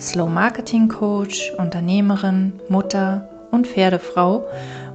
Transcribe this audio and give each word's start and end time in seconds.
Slow 0.00 0.30
Marketing 0.30 0.88
Coach, 0.88 1.52
Unternehmerin, 1.58 2.58
Mutter 2.70 3.28
und 3.50 3.66
Pferdefrau 3.66 4.46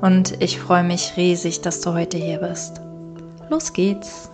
und 0.01 0.41
ich 0.41 0.59
freue 0.59 0.83
mich 0.83 1.13
riesig, 1.15 1.61
dass 1.61 1.79
du 1.81 1.93
heute 1.93 2.17
hier 2.17 2.39
bist. 2.39 2.81
Los 3.51 3.71
geht's! 3.71 4.31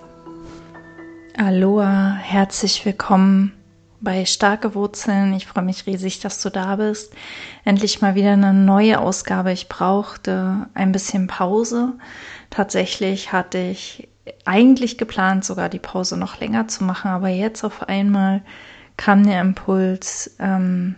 Aloha, 1.38 2.16
herzlich 2.16 2.86
willkommen 2.86 3.52
bei 4.00 4.24
Starke 4.24 4.74
Wurzeln. 4.74 5.34
Ich 5.34 5.46
freue 5.46 5.66
mich 5.66 5.88
riesig, 5.88 6.22
dass 6.22 6.42
du 6.42 6.50
da 6.50 6.78
bist. 6.78 7.14
Endlich 7.66 8.02
mal 8.02 8.16
wieder 8.16 8.32
eine 8.32 8.54
neue 8.54 9.02
Ausgabe. 9.02 9.52
Ich 9.52 9.68
brauchte 9.68 10.68
ein 10.74 10.94
bisschen 10.94 11.28
Pause. 11.28 11.96
Tatsächlich 12.50 13.34
hatte 13.34 13.58
ich 13.58 14.08
eigentlich 14.46 14.98
geplant, 14.98 15.44
sogar 15.44 15.68
die 15.68 15.80
Pause 15.80 16.16
noch 16.16 16.40
länger 16.40 16.70
zu 16.70 16.86
machen, 16.86 17.12
aber 17.12 17.28
jetzt 17.28 17.66
auf 17.66 17.90
einmal 17.90 18.42
kam 19.02 19.26
der 19.26 19.42
Impuls, 19.42 20.36
ähm, 20.40 20.96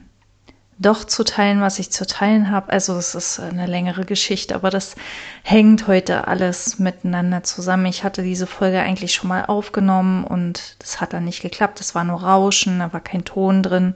doch 0.78 1.06
zu 1.06 1.24
teilen, 1.24 1.62
was 1.62 1.80
ich 1.80 1.90
zu 1.90 2.06
teilen 2.06 2.52
habe. 2.52 2.70
Also 2.70 2.98
es 2.98 3.16
ist 3.16 3.40
eine 3.40 3.66
längere 3.66 4.04
Geschichte, 4.04 4.56
aber 4.56 4.70
das 4.70 4.96
hängt 5.44 5.88
heute 5.88 6.28
alles 6.28 6.80
miteinander 6.80 7.44
zusammen. 7.44 7.86
Ich 7.86 8.04
hatte 8.04 8.22
diese 8.22 8.46
Folge 8.46 8.82
eigentlich 8.82 9.14
schon 9.14 9.30
mal 9.30 9.46
aufgenommen 9.46 10.26
und 10.26 10.76
das 10.80 11.00
hat 11.00 11.14
dann 11.14 11.24
nicht 11.24 11.42
geklappt. 11.42 11.80
Es 11.80 11.96
war 11.96 12.04
nur 12.04 12.22
Rauschen, 12.22 12.80
da 12.80 12.92
war 12.92 13.00
kein 13.00 13.24
Ton 13.24 13.64
drin. 13.64 13.96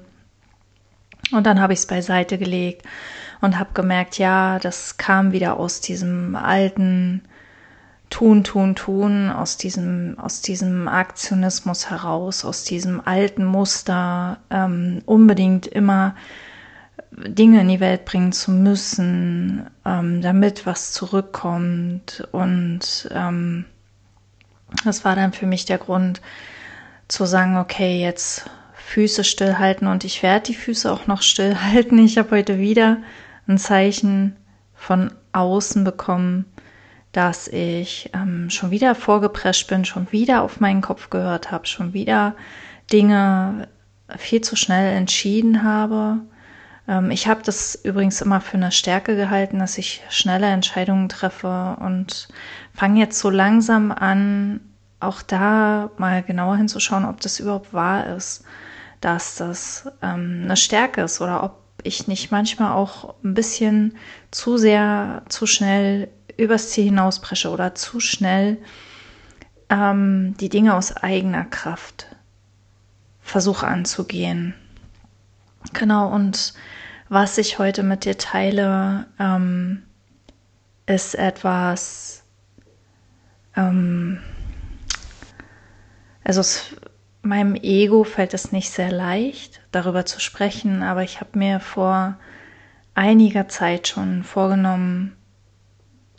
Und 1.33 1.45
dann 1.45 1.59
habe 1.59 1.73
ich 1.73 1.79
es 1.79 1.87
beiseite 1.87 2.37
gelegt 2.37 2.85
und 3.41 3.59
habe 3.59 3.71
gemerkt, 3.73 4.17
ja, 4.17 4.57
das 4.59 4.95
kam 4.95 5.33
wieder 5.33 5.59
aus 5.59 5.81
diesem 5.81 6.37
alten 6.37 7.23
tun, 8.09 8.43
tun, 8.43 8.75
tun, 8.75 9.29
aus 9.29 9.57
diesem, 9.57 10.17
aus 10.19 10.41
diesem 10.41 10.87
Aktionismus 10.87 11.89
heraus, 11.89 12.45
aus 12.45 12.63
diesem 12.63 13.01
alten 13.05 13.45
Muster, 13.45 14.39
ähm, 14.49 15.01
unbedingt 15.05 15.67
immer 15.67 16.15
Dinge 17.11 17.61
in 17.61 17.67
die 17.67 17.79
Welt 17.79 18.05
bringen 18.05 18.31
zu 18.31 18.51
müssen, 18.51 19.67
ähm, 19.85 20.21
damit 20.21 20.65
was 20.65 20.91
zurückkommt. 20.91 22.27
Und 22.31 23.09
ähm, 23.11 23.65
das 24.83 25.03
war 25.03 25.15
dann 25.15 25.33
für 25.33 25.47
mich 25.47 25.65
der 25.65 25.77
Grund 25.77 26.21
zu 27.07 27.25
sagen, 27.25 27.57
okay, 27.57 27.99
jetzt 28.01 28.49
Füße 28.73 29.23
stillhalten 29.23 29.87
und 29.87 30.03
ich 30.03 30.23
werde 30.23 30.47
die 30.47 30.55
Füße 30.55 30.91
auch 30.91 31.07
noch 31.07 31.21
stillhalten. 31.21 31.97
Ich 31.99 32.17
habe 32.17 32.31
heute 32.31 32.57
wieder 32.59 32.97
ein 33.47 33.57
Zeichen 33.57 34.35
von 34.75 35.11
außen 35.33 35.83
bekommen, 35.83 36.45
dass 37.17 37.47
ich 37.47 38.11
ähm, 38.13 38.51
schon 38.51 38.69
wieder 38.69 38.93
vorgeprescht 38.93 39.67
bin, 39.67 39.85
schon 39.85 40.11
wieder 40.11 40.43
auf 40.43 40.59
meinen 40.59 40.81
Kopf 40.81 41.09
gehört 41.09 41.49
habe, 41.49 41.65
schon 41.65 41.93
wieder 41.93 42.35
Dinge 42.93 43.69
viel 44.17 44.41
zu 44.41 44.55
schnell 44.55 44.95
entschieden 44.95 45.63
habe. 45.63 46.19
Ähm, 46.87 47.09
ich 47.09 47.27
habe 47.27 47.41
das 47.41 47.73
übrigens 47.73 48.21
immer 48.21 48.39
für 48.39 48.57
eine 48.57 48.71
Stärke 48.71 49.15
gehalten, 49.15 49.57
dass 49.57 49.79
ich 49.79 50.03
schnelle 50.09 50.45
Entscheidungen 50.45 51.09
treffe 51.09 51.77
und 51.79 52.27
fange 52.75 52.99
jetzt 52.99 53.17
so 53.17 53.31
langsam 53.31 53.91
an, 53.91 54.59
auch 54.99 55.23
da 55.23 55.89
mal 55.97 56.21
genauer 56.21 56.57
hinzuschauen, 56.57 57.03
ob 57.03 57.19
das 57.21 57.39
überhaupt 57.39 57.73
wahr 57.73 58.15
ist, 58.15 58.43
dass 59.01 59.37
das 59.37 59.89
ähm, 60.03 60.41
eine 60.43 60.55
Stärke 60.55 61.01
ist 61.01 61.19
oder 61.19 61.43
ob 61.43 61.63
ich 61.81 62.07
nicht 62.07 62.29
manchmal 62.29 62.73
auch 62.73 63.15
ein 63.23 63.33
bisschen 63.33 63.97
zu 64.29 64.57
sehr, 64.57 65.23
zu 65.29 65.47
schnell 65.47 66.09
übers 66.37 66.69
Ziel 66.69 66.85
hinauspresche 66.85 67.49
oder 67.49 67.75
zu 67.75 67.99
schnell 67.99 68.57
ähm, 69.69 70.35
die 70.39 70.49
Dinge 70.49 70.75
aus 70.75 70.95
eigener 70.95 71.45
Kraft 71.45 72.07
versuche 73.21 73.67
anzugehen. 73.67 74.53
Genau, 75.73 76.07
und 76.07 76.53
was 77.09 77.37
ich 77.37 77.59
heute 77.59 77.83
mit 77.83 78.05
dir 78.05 78.17
teile, 78.17 79.07
ähm, 79.19 79.83
ist 80.85 81.15
etwas, 81.15 82.23
ähm, 83.55 84.21
also 86.23 86.39
es, 86.41 86.75
meinem 87.21 87.55
Ego 87.55 88.05
fällt 88.05 88.33
es 88.33 88.53
nicht 88.53 88.69
sehr 88.69 88.91
leicht, 88.91 89.59
darüber 89.71 90.05
zu 90.05 90.21
sprechen, 90.21 90.83
aber 90.83 91.03
ich 91.03 91.19
habe 91.19 91.37
mir 91.37 91.59
vor 91.59 92.17
einiger 92.95 93.49
Zeit 93.49 93.89
schon 93.89 94.23
vorgenommen, 94.23 95.16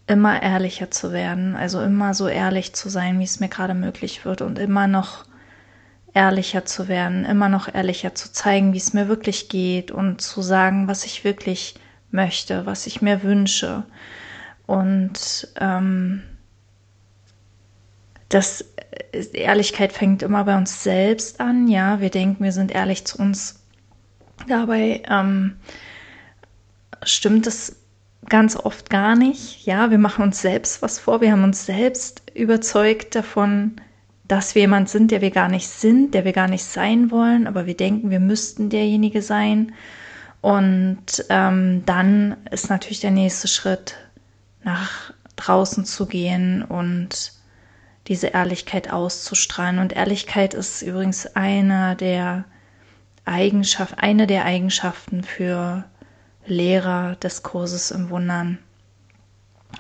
immer 0.09 0.43
ehrlicher 0.43 0.91
zu 0.91 1.13
werden, 1.13 1.55
also 1.55 1.81
immer 1.83 2.15
so 2.15 2.29
ehrlich 2.29 2.75
zu 2.75 2.89
sein, 2.89 3.19
wie 3.21 3.25
es 3.25 3.41
mir 3.41 3.49
gerade 3.49 3.75
möglich 3.75 4.25
wird 4.25 4.41
und 4.43 4.59
immer 4.59 4.87
noch 4.87 5.27
ehrlicher 6.15 6.65
zu 6.65 6.89
werden, 6.89 7.25
immer 7.25 7.49
noch 7.49 7.73
ehrlicher 7.73 8.15
zu 8.15 8.33
zeigen, 8.33 8.73
wie 8.73 8.79
es 8.79 8.95
mir 8.95 9.09
wirklich 9.09 9.49
geht 9.49 9.91
und 9.91 10.21
zu 10.21 10.41
sagen, 10.41 10.89
was 10.89 11.05
ich 11.05 11.25
wirklich 11.25 11.75
möchte, 12.11 12.65
was 12.65 12.87
ich 12.87 13.03
mir 13.03 13.23
wünsche. 13.23 13.85
Und 14.67 15.49
ähm, 15.61 16.23
das 18.31 18.65
Ehrlichkeit 19.33 19.93
fängt 19.93 20.23
immer 20.23 20.45
bei 20.45 20.57
uns 20.57 20.83
selbst 20.83 21.41
an, 21.41 21.69
ja. 21.69 22.01
Wir 22.01 22.11
denken, 22.11 22.45
wir 22.45 22.53
sind 22.53 22.73
ehrlich 22.73 23.05
zu 23.05 23.19
uns. 23.19 23.63
Dabei 24.47 25.03
ähm, 25.09 25.57
stimmt 27.03 27.47
es 27.47 27.77
ganz 28.27 28.57
oft 28.57 28.91
gar 28.91 29.17
nicht. 29.17 29.65
Ja, 29.67 29.91
wir 29.91 29.99
machen 29.99 30.23
uns 30.23 30.41
selbst 30.41 30.83
was 30.83 30.99
vor. 30.99 31.21
Wir 31.21 31.33
haben 31.33 31.45
uns 31.45 31.67
selbst 31.67 32.23
überzeugt 32.35 33.15
davon, 33.15 33.81
dass 34.27 34.55
wir 34.55 34.63
jemand 34.63 34.89
sind, 34.89 35.11
der 35.11 35.21
wir 35.21 35.31
gar 35.31 35.49
nicht 35.49 35.69
sind, 35.69 36.13
der 36.13 36.25
wir 36.25 36.33
gar 36.33 36.49
nicht 36.49 36.65
sein 36.65 37.11
wollen, 37.11 37.47
aber 37.47 37.67
wir 37.67 37.77
denken, 37.77 38.11
wir 38.11 38.21
müssten 38.21 38.69
derjenige 38.69 39.23
sein. 39.23 39.73
Und 40.41 41.25
ähm, 41.31 41.83
dann 41.87 42.37
ist 42.51 42.69
natürlich 42.69 43.01
der 43.01 43.11
nächste 43.11 43.49
Schritt, 43.49 43.97
nach 44.63 45.13
draußen 45.37 45.85
zu 45.85 46.07
gehen 46.07 46.63
und 46.63 47.33
diese 48.07 48.29
Ehrlichkeit 48.29 48.93
auszustrahlen. 48.93 49.79
Und 49.79 49.95
Ehrlichkeit 49.95 50.55
ist 50.55 50.83
übrigens 50.83 51.27
einer 51.35 51.95
der 51.95 52.45
Eigenschaften, 53.25 53.99
eine 53.99 54.27
der 54.27 54.45
Eigenschaften 54.45 55.23
für 55.23 55.85
Lehrer 56.49 57.17
des 57.17 57.43
Kurses 57.43 57.91
im 57.91 58.11
Wundern. 58.11 58.59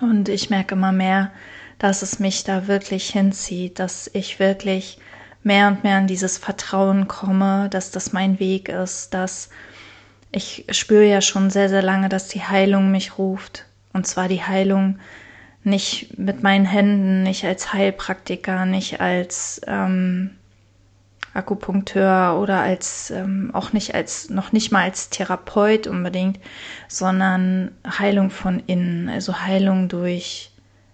Und 0.00 0.28
ich 0.28 0.50
merke 0.50 0.74
immer 0.74 0.92
mehr, 0.92 1.32
dass 1.78 2.02
es 2.02 2.18
mich 2.18 2.44
da 2.44 2.66
wirklich 2.66 3.10
hinzieht, 3.10 3.78
dass 3.78 4.10
ich 4.12 4.38
wirklich 4.38 4.98
mehr 5.42 5.68
und 5.68 5.84
mehr 5.84 5.96
an 5.96 6.06
dieses 6.06 6.38
Vertrauen 6.38 7.08
komme, 7.08 7.68
dass 7.70 7.90
das 7.90 8.12
mein 8.12 8.38
Weg 8.38 8.68
ist, 8.68 9.14
dass 9.14 9.48
ich 10.30 10.66
spüre 10.70 11.06
ja 11.06 11.20
schon 11.20 11.50
sehr, 11.50 11.68
sehr 11.68 11.82
lange, 11.82 12.08
dass 12.08 12.28
die 12.28 12.42
Heilung 12.42 12.90
mich 12.90 13.16
ruft. 13.18 13.64
Und 13.92 14.06
zwar 14.06 14.28
die 14.28 14.42
Heilung 14.42 14.98
nicht 15.64 16.18
mit 16.18 16.42
meinen 16.42 16.66
Händen, 16.66 17.22
nicht 17.22 17.44
als 17.44 17.72
Heilpraktiker, 17.72 18.66
nicht 18.66 19.00
als 19.00 19.60
ähm, 19.66 20.37
Akupunkteur 21.34 22.38
oder 22.40 22.60
als 22.60 23.10
ähm, 23.10 23.50
auch 23.52 23.72
nicht 23.72 23.94
als 23.94 24.30
noch 24.30 24.52
nicht 24.52 24.72
mal 24.72 24.82
als 24.82 25.10
Therapeut 25.10 25.86
unbedingt, 25.86 26.40
sondern 26.88 27.72
Heilung 27.86 28.30
von 28.30 28.62
innen, 28.66 29.08
also 29.08 29.40
Heilung 29.40 29.88
durch 29.88 30.50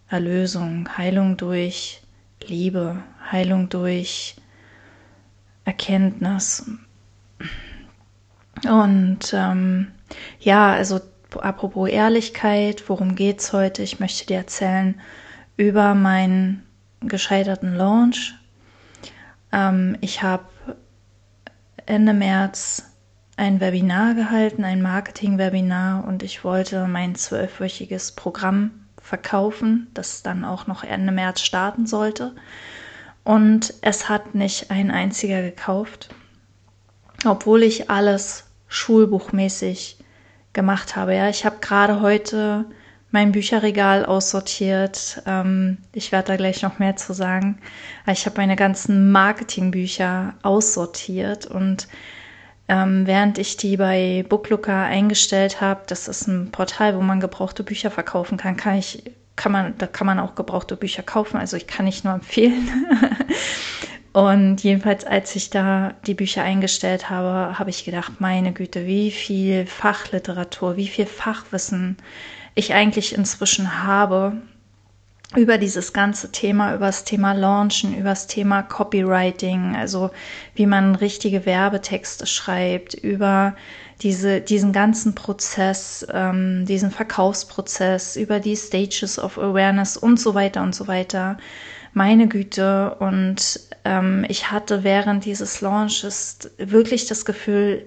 Erlösung, 0.08 0.88
Heilung 0.96 1.36
durch 1.36 2.02
Liebe, 2.46 2.96
Heilung 3.30 3.68
durch 3.68 4.36
Erkenntnis. 5.64 6.70
Und 8.68 9.32
ähm, 9.32 9.92
ja, 10.40 10.72
also 10.72 11.00
apropos 11.40 11.88
Ehrlichkeit, 11.88 12.88
worum 12.88 13.14
geht's 13.14 13.52
heute? 13.52 13.82
Ich 13.82 13.98
möchte 13.98 14.26
dir 14.26 14.38
erzählen 14.38 15.00
über 15.56 15.94
meinen 15.94 16.64
gescheiterten 17.00 17.74
Launch 17.74 18.34
ähm, 19.54 19.96
ich 20.00 20.22
habe 20.22 20.44
Ende 21.86 22.12
März 22.12 22.90
ein 23.36 23.60
Webinar 23.60 24.14
gehalten, 24.14 24.64
ein 24.64 24.82
Marketing-Webinar 24.82 26.04
und 26.06 26.22
ich 26.22 26.44
wollte 26.44 26.86
mein 26.86 27.14
zwölfwöchiges 27.14 28.12
Programm 28.12 28.86
verkaufen, 29.00 29.88
das 29.94 30.22
dann 30.22 30.44
auch 30.44 30.66
noch 30.66 30.82
Ende 30.82 31.12
März 31.12 31.40
starten 31.40 31.86
sollte. 31.86 32.34
Und 33.22 33.74
es 33.80 34.08
hat 34.08 34.34
nicht 34.34 34.70
ein 34.70 34.90
einziger 34.90 35.42
gekauft, 35.42 36.14
obwohl 37.24 37.62
ich 37.62 37.90
alles 37.90 38.44
schulbuchmäßig 38.68 39.98
gemacht 40.52 40.96
habe. 40.96 41.14
Ja, 41.14 41.28
ich 41.28 41.44
habe 41.44 41.56
gerade 41.60 42.00
heute 42.00 42.66
mein 43.14 43.30
Bücherregal 43.30 44.04
aussortiert. 44.04 45.22
Ähm, 45.24 45.78
ich 45.92 46.10
werde 46.10 46.32
da 46.32 46.36
gleich 46.36 46.62
noch 46.62 46.80
mehr 46.80 46.96
zu 46.96 47.14
sagen. 47.14 47.58
Ich 48.10 48.26
habe 48.26 48.36
meine 48.38 48.56
ganzen 48.56 49.12
Marketingbücher 49.12 50.34
aussortiert 50.42 51.46
und 51.46 51.86
ähm, 52.66 53.06
während 53.06 53.38
ich 53.38 53.56
die 53.56 53.76
bei 53.76 54.24
Booklooker 54.28 54.82
eingestellt 54.82 55.60
habe, 55.60 55.82
das 55.86 56.08
ist 56.08 56.26
ein 56.26 56.50
Portal, 56.50 56.96
wo 56.96 57.02
man 57.02 57.20
gebrauchte 57.20 57.62
Bücher 57.62 57.92
verkaufen 57.92 58.36
kann, 58.36 58.56
kann 58.56 58.78
ich, 58.78 59.04
kann 59.36 59.52
man, 59.52 59.78
da 59.78 59.86
kann 59.86 60.08
man 60.08 60.18
auch 60.18 60.34
gebrauchte 60.34 60.74
Bücher 60.76 61.04
kaufen. 61.04 61.36
Also 61.36 61.56
ich 61.56 61.68
kann 61.68 61.84
nicht 61.84 62.04
nur 62.04 62.14
empfehlen. 62.14 62.68
und 64.12 64.64
jedenfalls, 64.64 65.04
als 65.04 65.36
ich 65.36 65.50
da 65.50 65.94
die 66.04 66.14
Bücher 66.14 66.42
eingestellt 66.42 67.10
habe, 67.10 67.60
habe 67.60 67.70
ich 67.70 67.84
gedacht, 67.84 68.14
meine 68.18 68.52
Güte, 68.52 68.86
wie 68.86 69.12
viel 69.12 69.66
Fachliteratur, 69.66 70.76
wie 70.76 70.88
viel 70.88 71.06
Fachwissen 71.06 71.96
ich 72.54 72.74
eigentlich 72.74 73.14
inzwischen 73.14 73.84
habe 73.84 74.34
über 75.36 75.58
dieses 75.58 75.92
ganze 75.92 76.30
Thema, 76.30 76.74
über 76.74 76.86
das 76.86 77.04
Thema 77.04 77.32
Launchen, 77.32 77.96
über 77.96 78.10
das 78.10 78.26
Thema 78.26 78.62
Copywriting, 78.62 79.74
also 79.74 80.10
wie 80.54 80.66
man 80.66 80.94
richtige 80.94 81.44
Werbetexte 81.44 82.26
schreibt, 82.26 82.94
über 82.94 83.56
diese, 84.02 84.40
diesen 84.40 84.72
ganzen 84.72 85.14
Prozess, 85.14 86.06
ähm, 86.12 86.64
diesen 86.66 86.90
Verkaufsprozess, 86.90 88.16
über 88.16 88.38
die 88.38 88.56
Stages 88.56 89.18
of 89.18 89.38
Awareness 89.38 89.96
und 89.96 90.20
so 90.20 90.34
weiter 90.34 90.62
und 90.62 90.74
so 90.74 90.86
weiter. 90.86 91.38
Meine 91.92 92.28
Güte. 92.28 92.96
Und 92.98 93.60
ähm, 93.84 94.24
ich 94.28 94.50
hatte 94.50 94.84
während 94.84 95.24
dieses 95.24 95.60
Launches 95.60 96.50
wirklich 96.58 97.06
das 97.06 97.24
Gefühl, 97.24 97.86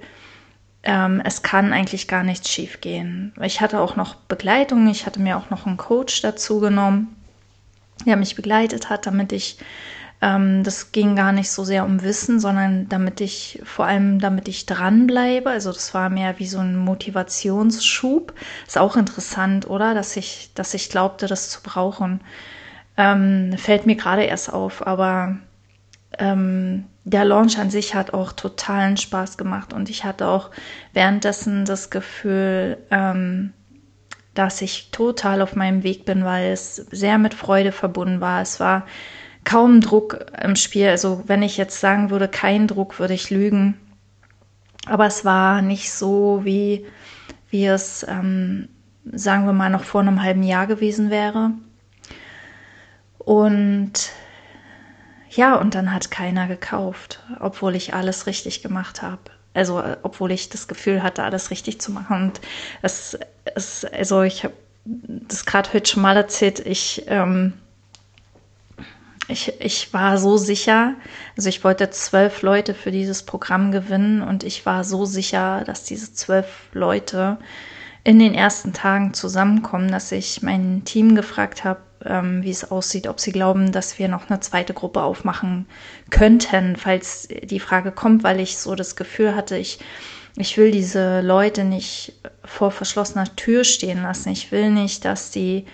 ähm, 0.88 1.22
es 1.26 1.44
kann 1.44 1.74
eigentlich 1.74 2.08
gar 2.08 2.24
nichts 2.24 2.50
schief 2.50 2.80
gehen. 2.80 3.34
Ich 3.42 3.60
hatte 3.60 3.82
auch 3.82 3.98
noch 3.98 4.16
Begleitung, 4.16 4.88
ich 4.88 5.06
hatte 5.06 5.20
mir 5.20 5.38
auch 5.38 5.50
noch 5.50 5.66
einen 5.68 5.76
Coach 5.76 6.22
dazu 6.22 6.62
genommen, 6.62 7.14
der 8.06 8.16
mich 8.16 8.36
begleitet 8.36 8.90
hat, 8.90 9.06
damit 9.06 9.34
ich, 9.34 9.58
ähm, 10.22 10.64
das 10.64 10.94
ging 10.94 11.18
gar 11.18 11.34
nicht 11.34 11.52
so 11.52 11.66
sehr 11.66 11.84
um 11.84 12.04
Wissen, 12.04 12.40
sondern 12.40 12.88
damit 12.88 13.20
ich, 13.20 13.60
vor 13.66 13.86
allem 13.86 14.20
damit 14.20 14.48
ich 14.48 14.66
dranbleibe. 14.66 15.50
Also 15.50 15.74
das 15.74 15.94
war 15.94 16.10
mehr 16.10 16.40
wie 16.40 16.48
so 16.48 16.60
ein 16.60 16.78
Motivationsschub. 16.78 18.34
Ist 18.66 18.78
auch 18.78 18.96
interessant, 18.96 19.70
oder? 19.70 19.94
Dass 19.94 20.16
ich, 20.16 20.52
dass 20.56 20.74
ich 20.74 20.90
glaubte, 20.90 21.28
das 21.28 21.50
zu 21.50 21.62
brauchen. 21.64 22.22
Ähm, 22.96 23.58
fällt 23.58 23.86
mir 23.88 23.98
gerade 23.98 24.24
erst 24.24 24.54
auf, 24.54 24.88
aber 24.88 25.38
ähm, 26.18 26.86
der 27.08 27.24
Launch 27.24 27.58
an 27.58 27.70
sich 27.70 27.96
hat 27.96 28.14
auch 28.14 28.34
totalen 28.34 28.98
Spaß 28.98 29.38
gemacht 29.38 29.72
und 29.72 29.90
ich 29.90 30.04
hatte 30.04 30.28
auch 30.28 30.52
währenddessen 30.92 31.64
das 31.64 31.90
Gefühl, 31.90 32.78
ähm, 32.92 33.54
dass 34.34 34.62
ich 34.62 34.92
total 34.92 35.42
auf 35.42 35.56
meinem 35.56 35.84
Weg 35.84 36.04
bin, 36.04 36.26
weil 36.26 36.52
es 36.52 36.76
sehr 36.76 37.18
mit 37.18 37.34
Freude 37.34 37.72
verbunden 37.72 38.20
war. 38.20 38.42
Es 38.42 38.60
war 38.60 38.86
kaum 39.46 39.80
Druck 39.80 40.26
im 40.44 40.58
Spiel. 40.58 40.90
Also 40.90 41.24
wenn 41.28 41.44
ich 41.44 41.56
jetzt 41.56 41.80
sagen 41.80 42.10
würde, 42.10 42.28
kein 42.28 42.68
Druck, 42.68 43.00
würde 43.00 43.14
ich 43.14 43.30
lügen. 43.30 43.80
Aber 44.86 45.08
es 45.08 45.24
war 45.24 45.62
nicht 45.62 45.94
so, 45.94 46.42
wie, 46.44 46.86
wie 47.50 47.68
es, 47.68 48.06
ähm, 48.08 48.68
sagen 49.14 49.46
wir 49.46 49.54
mal, 49.54 49.70
noch 49.70 49.86
vor 49.86 50.02
einem 50.02 50.22
halben 50.22 50.44
Jahr 50.44 50.68
gewesen 50.68 51.10
wäre. 51.10 51.52
Und 53.18 54.12
ja, 55.38 55.56
und 55.56 55.76
dann 55.76 55.94
hat 55.94 56.12
keiner 56.12 56.48
gekauft, 56.48 57.22
obwohl 57.40 57.76
ich 57.76 57.94
alles 57.94 58.28
richtig 58.28 58.62
gemacht 58.62 59.02
habe. 59.02 59.22
Also, 59.54 59.80
äh, 59.80 59.98
obwohl 60.04 60.32
ich 60.32 60.50
das 60.50 60.68
Gefühl 60.68 61.02
hatte, 61.02 61.24
alles 61.24 61.52
richtig 61.52 61.80
zu 61.80 61.92
machen. 61.92 62.24
Und 62.24 62.42
es, 62.82 63.18
es 63.56 63.86
also 63.86 64.24
ich 64.24 64.44
habe 64.44 64.54
das 64.86 65.46
gerade 65.46 65.74
heute 65.74 65.90
schon 65.90 66.04
mal 66.04 66.16
erzählt, 66.16 66.60
ich, 66.60 67.06
ähm, 67.08 67.54
ich, 69.28 69.60
ich 69.60 69.94
war 69.94 70.18
so 70.18 70.38
sicher, 70.38 70.94
also 71.36 71.50
ich 71.50 71.64
wollte 71.64 71.90
zwölf 71.90 72.42
Leute 72.42 72.74
für 72.74 72.92
dieses 72.92 73.24
Programm 73.24 73.72
gewinnen 73.72 74.22
und 74.22 74.44
ich 74.44 74.66
war 74.66 74.84
so 74.84 75.06
sicher, 75.06 75.64
dass 75.66 75.84
diese 75.84 76.14
zwölf 76.14 76.48
Leute 76.72 77.38
in 78.04 78.20
den 78.20 78.34
ersten 78.34 78.72
Tagen 78.72 79.14
zusammenkommen, 79.14 79.92
dass 79.92 80.12
ich 80.14 80.42
mein 80.42 80.86
Team 80.86 81.16
gefragt 81.16 81.66
habe, 81.66 81.82
ähm, 82.06 82.44
wie 82.44 82.52
es 82.52 82.70
aussieht, 82.70 83.08
ob 83.08 83.20
sie 83.20 83.32
glauben, 83.32 83.72
dass 83.72 84.00
wir 84.00 84.08
noch 84.08 84.30
eine 84.30 84.40
zweite 84.40 84.74
Gruppe 84.74 85.02
aufmachen 85.02 85.66
könnten, 86.10 86.76
falls 86.76 87.28
die 87.28 87.60
Frage 87.60 87.92
kommt, 87.92 88.24
weil 88.24 88.40
ich 88.40 88.58
so 88.58 88.76
das 88.76 88.96
Gefühl 88.96 89.36
hatte, 89.36 89.58
ich, 89.58 89.80
ich 90.36 90.58
will 90.58 90.72
diese 90.72 91.22
Leute 91.22 91.64
nicht 91.64 92.14
vor 92.44 92.72
verschlossener 92.72 93.36
Tür 93.36 93.64
stehen 93.64 94.04
lassen. 94.04 94.30
Ich 94.30 94.52
will 94.52 94.72
nicht, 94.72 95.06
dass 95.06 95.32
die, 95.32 95.66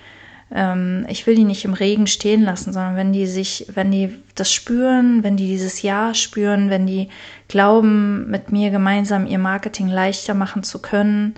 ähm, 0.54 1.06
ich 1.10 1.28
will 1.28 1.36
die 1.36 1.44
nicht 1.44 1.66
im 1.66 1.74
Regen 1.74 2.08
stehen 2.08 2.44
lassen, 2.44 2.74
sondern 2.74 2.96
wenn 2.96 3.14
die 3.14 3.28
sich, 3.28 3.68
wenn 3.74 3.92
die 3.92 4.18
das 4.36 4.52
spüren, 4.52 5.24
wenn 5.24 5.38
die 5.38 5.48
dieses 5.48 5.82
Ja 5.82 6.14
spüren, 6.14 6.70
wenn 6.70 6.88
die 6.88 7.10
glauben, 7.48 8.30
mit 8.30 8.52
mir 8.52 8.72
gemeinsam 8.72 9.28
ihr 9.28 9.40
Marketing 9.40 9.88
leichter 9.88 10.34
machen 10.34 10.64
zu 10.64 10.80
können, 10.80 11.36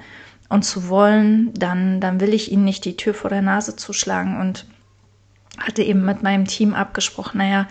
und 0.50 0.64
zu 0.64 0.90
wollen, 0.90 1.54
dann, 1.54 2.00
dann 2.00 2.20
will 2.20 2.34
ich 2.34 2.52
ihnen 2.52 2.66
nicht 2.66 2.86
die 2.86 2.98
Tür 2.98 3.14
vor 3.14 3.30
der 3.30 3.42
Nase 3.42 3.76
zuschlagen. 3.76 4.40
Und 4.40 4.66
hatte 5.58 5.84
eben 5.84 6.04
mit 6.04 6.24
meinem 6.24 6.46
Team 6.46 6.74
abgesprochen, 6.74 7.38
naja, 7.40 7.68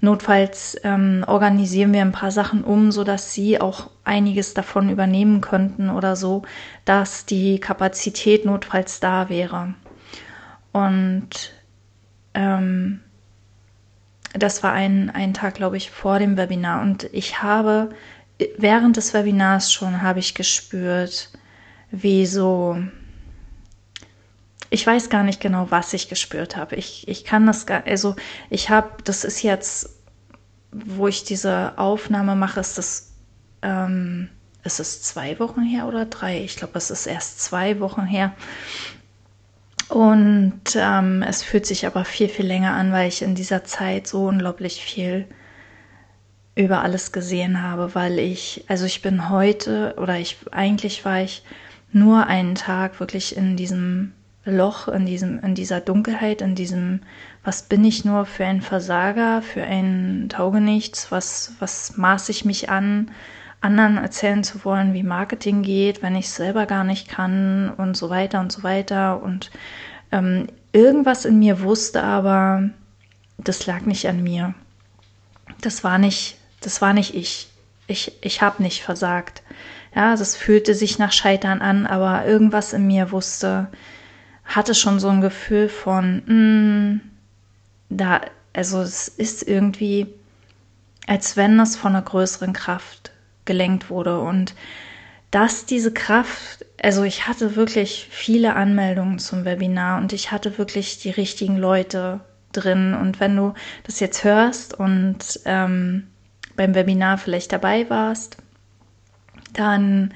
notfalls 0.00 0.76
ähm, 0.82 1.24
organisieren 1.26 1.92
wir 1.92 2.02
ein 2.02 2.12
paar 2.12 2.32
Sachen 2.32 2.64
um, 2.64 2.90
sodass 2.90 3.32
sie 3.32 3.60
auch 3.60 3.90
einiges 4.04 4.52
davon 4.52 4.90
übernehmen 4.90 5.40
könnten 5.40 5.90
oder 5.90 6.16
so, 6.16 6.42
dass 6.84 7.24
die 7.24 7.60
Kapazität 7.60 8.44
notfalls 8.44 9.00
da 9.00 9.28
wäre. 9.28 9.74
Und 10.72 11.30
ähm, 12.34 13.00
das 14.34 14.62
war 14.62 14.72
ein, 14.72 15.10
ein 15.10 15.34
Tag, 15.34 15.54
glaube 15.54 15.76
ich, 15.76 15.90
vor 15.90 16.18
dem 16.18 16.36
Webinar. 16.36 16.82
Und 16.82 17.08
ich 17.12 17.42
habe 17.42 17.90
während 18.56 18.96
des 18.96 19.14
Webinars 19.14 19.72
schon 19.72 20.02
habe 20.02 20.18
ich 20.18 20.34
gespürt, 20.34 21.30
wie 21.90 22.26
so 22.26 22.78
ich 24.72 24.86
weiß 24.86 25.10
gar 25.10 25.22
nicht 25.22 25.38
genau, 25.38 25.66
was 25.68 25.92
ich 25.92 26.08
gespürt 26.08 26.56
habe. 26.56 26.76
Ich, 26.76 27.06
ich 27.06 27.24
kann 27.24 27.46
das 27.46 27.66
gar, 27.66 27.86
also 27.86 28.16
ich 28.48 28.70
habe, 28.70 28.88
das 29.04 29.22
ist 29.22 29.42
jetzt, 29.42 29.90
wo 30.72 31.08
ich 31.08 31.24
diese 31.24 31.76
Aufnahme 31.76 32.34
mache, 32.36 32.60
ist 32.60 32.78
das, 32.78 33.12
ähm, 33.60 34.30
ist 34.64 34.80
es 34.80 35.02
zwei 35.02 35.38
Wochen 35.38 35.60
her 35.60 35.86
oder 35.86 36.06
drei? 36.06 36.42
Ich 36.42 36.56
glaube, 36.56 36.78
es 36.78 36.90
ist 36.90 37.06
erst 37.06 37.42
zwei 37.42 37.80
Wochen 37.80 38.06
her. 38.06 38.32
Und 39.90 40.62
ähm, 40.74 41.22
es 41.22 41.42
fühlt 41.42 41.66
sich 41.66 41.86
aber 41.86 42.06
viel, 42.06 42.30
viel 42.30 42.46
länger 42.46 42.72
an, 42.72 42.92
weil 42.92 43.08
ich 43.08 43.20
in 43.20 43.34
dieser 43.34 43.64
Zeit 43.64 44.06
so 44.06 44.24
unglaublich 44.24 44.82
viel 44.82 45.26
über 46.54 46.80
alles 46.80 47.12
gesehen 47.12 47.62
habe, 47.62 47.94
weil 47.94 48.18
ich, 48.18 48.64
also 48.68 48.86
ich 48.86 49.02
bin 49.02 49.28
heute 49.28 49.96
oder 49.98 50.18
ich, 50.18 50.38
eigentlich 50.50 51.04
war 51.04 51.20
ich 51.20 51.44
nur 51.92 52.26
einen 52.26 52.54
Tag 52.54 53.00
wirklich 53.00 53.36
in 53.36 53.58
diesem 53.58 54.14
Loch, 54.44 54.88
in, 54.88 55.06
diesem, 55.06 55.38
in 55.40 55.54
dieser 55.54 55.80
Dunkelheit, 55.80 56.42
in 56.42 56.54
diesem, 56.54 57.00
was 57.44 57.62
bin 57.62 57.84
ich 57.84 58.04
nur 58.04 58.26
für 58.26 58.44
ein 58.44 58.60
Versager, 58.60 59.40
für 59.40 59.62
ein 59.62 60.26
Taugenichts, 60.28 61.12
was, 61.12 61.52
was 61.60 61.96
maße 61.96 62.32
ich 62.32 62.44
mich 62.44 62.68
an, 62.68 63.12
anderen 63.60 63.98
erzählen 63.98 64.42
zu 64.42 64.64
wollen, 64.64 64.94
wie 64.94 65.04
Marketing 65.04 65.62
geht, 65.62 66.02
wenn 66.02 66.16
ich 66.16 66.26
es 66.26 66.34
selber 66.34 66.66
gar 66.66 66.82
nicht 66.82 67.08
kann 67.08 67.70
und 67.76 67.96
so 67.96 68.10
weiter 68.10 68.40
und 68.40 68.50
so 68.50 68.64
weiter. 68.64 69.22
Und 69.22 69.52
ähm, 70.10 70.48
irgendwas 70.72 71.24
in 71.24 71.38
mir 71.38 71.60
wusste 71.60 72.02
aber, 72.02 72.70
das 73.38 73.66
lag 73.66 73.82
nicht 73.82 74.08
an 74.08 74.22
mir. 74.22 74.54
Das 75.60 75.84
war 75.84 75.98
nicht, 75.98 76.36
das 76.60 76.82
war 76.82 76.92
nicht 76.92 77.14
ich. 77.14 77.48
Ich, 77.86 78.12
ich 78.22 78.42
habe 78.42 78.62
nicht 78.62 78.82
versagt. 78.82 79.42
Ja, 79.94 80.16
das 80.16 80.36
fühlte 80.36 80.74
sich 80.74 80.98
nach 80.98 81.12
Scheitern 81.12 81.60
an, 81.60 81.86
aber 81.86 82.24
irgendwas 82.24 82.72
in 82.72 82.86
mir 82.86 83.12
wusste, 83.12 83.68
hatte 84.44 84.74
schon 84.74 85.00
so 85.00 85.08
ein 85.08 85.20
Gefühl 85.20 85.68
von, 85.68 86.22
mh, 86.26 86.34
mm, 86.34 87.00
da, 87.90 88.20
also 88.52 88.80
es 88.80 89.08
ist 89.08 89.46
irgendwie, 89.46 90.06
als 91.06 91.36
wenn 91.36 91.58
das 91.58 91.76
von 91.76 91.94
einer 91.94 92.04
größeren 92.04 92.52
Kraft 92.52 93.12
gelenkt 93.44 93.90
wurde 93.90 94.20
und 94.20 94.54
dass 95.30 95.64
diese 95.64 95.92
Kraft, 95.92 96.64
also 96.82 97.04
ich 97.04 97.26
hatte 97.26 97.56
wirklich 97.56 98.06
viele 98.10 98.54
Anmeldungen 98.54 99.18
zum 99.18 99.46
Webinar 99.46 99.98
und 99.98 100.12
ich 100.12 100.30
hatte 100.30 100.58
wirklich 100.58 100.98
die 100.98 101.10
richtigen 101.10 101.56
Leute 101.56 102.20
drin. 102.52 102.94
Und 102.94 103.18
wenn 103.18 103.36
du 103.36 103.54
das 103.84 103.98
jetzt 103.98 104.24
hörst 104.24 104.78
und 104.78 105.40
ähm, 105.46 106.06
beim 106.54 106.74
Webinar 106.74 107.16
vielleicht 107.16 107.50
dabei 107.50 107.88
warst, 107.88 108.36
dann 109.54 110.12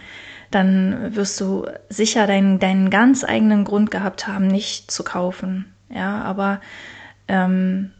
dann 0.50 1.14
wirst 1.14 1.40
du 1.40 1.66
sicher 1.88 2.26
deinen, 2.26 2.58
deinen 2.58 2.90
ganz 2.90 3.24
eigenen 3.24 3.64
Grund 3.64 3.90
gehabt 3.90 4.26
haben, 4.26 4.46
nicht 4.46 4.90
zu 4.90 5.04
kaufen. 5.04 5.72
Ja, 5.88 6.22
aber 6.22 6.60
ähm, 7.28 7.92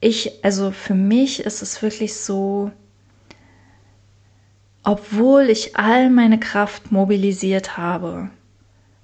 ich, 0.00 0.44
also 0.44 0.70
für 0.70 0.94
mich 0.94 1.40
ist 1.40 1.62
es 1.62 1.82
wirklich 1.82 2.16
so, 2.16 2.70
obwohl 4.82 5.44
ich 5.44 5.76
all 5.76 6.10
meine 6.10 6.38
Kraft 6.38 6.92
mobilisiert 6.92 7.76
habe, 7.78 8.30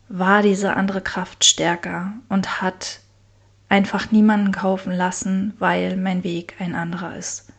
war 0.08 0.42
diese 0.42 0.76
andere 0.76 1.00
Kraft 1.00 1.44
stärker 1.44 2.12
und 2.28 2.60
hat 2.60 3.00
einfach 3.70 4.10
niemanden 4.10 4.52
kaufen 4.52 4.92
lassen, 4.92 5.54
weil 5.58 5.96
mein 5.96 6.24
Weg 6.24 6.56
ein 6.58 6.74
anderer 6.74 7.16
ist. 7.16 7.50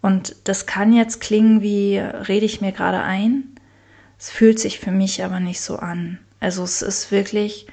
Und 0.00 0.36
das 0.44 0.64
kann 0.64 0.94
jetzt 0.94 1.20
klingen 1.20 1.60
wie, 1.60 1.98
rede 1.98 2.46
ich 2.46 2.60
mir 2.60 2.72
gerade 2.72 3.02
ein. 3.02 3.56
Es 4.20 4.28
fühlt 4.30 4.58
sich 4.58 4.78
für 4.78 4.90
mich 4.90 5.24
aber 5.24 5.40
nicht 5.40 5.62
so 5.62 5.76
an. 5.76 6.18
Also 6.40 6.62
es 6.62 6.82
ist 6.82 7.10
wirklich, 7.10 7.66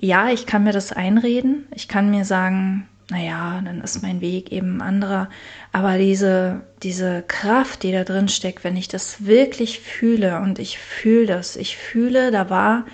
ja, 0.00 0.28
ich 0.30 0.46
kann 0.46 0.64
mir 0.64 0.72
das 0.72 0.92
einreden. 0.92 1.68
Ich 1.72 1.86
kann 1.86 2.10
mir 2.10 2.24
sagen, 2.24 2.88
naja, 3.08 3.60
dann 3.64 3.80
ist 3.80 4.02
mein 4.02 4.20
Weg 4.20 4.50
eben 4.50 4.82
anderer. 4.82 5.30
Aber 5.70 5.96
diese, 5.96 6.62
diese 6.82 7.22
Kraft, 7.22 7.84
die 7.84 7.92
da 7.92 8.02
drin 8.02 8.26
steckt, 8.26 8.64
wenn 8.64 8.76
ich 8.76 8.88
das 8.88 9.26
wirklich 9.26 9.78
fühle 9.78 10.40
und 10.40 10.58
ich 10.58 10.80
fühle 10.80 11.26
das, 11.26 11.54
ich 11.54 11.76
fühle, 11.76 12.32
da 12.32 12.50
war 12.50 12.84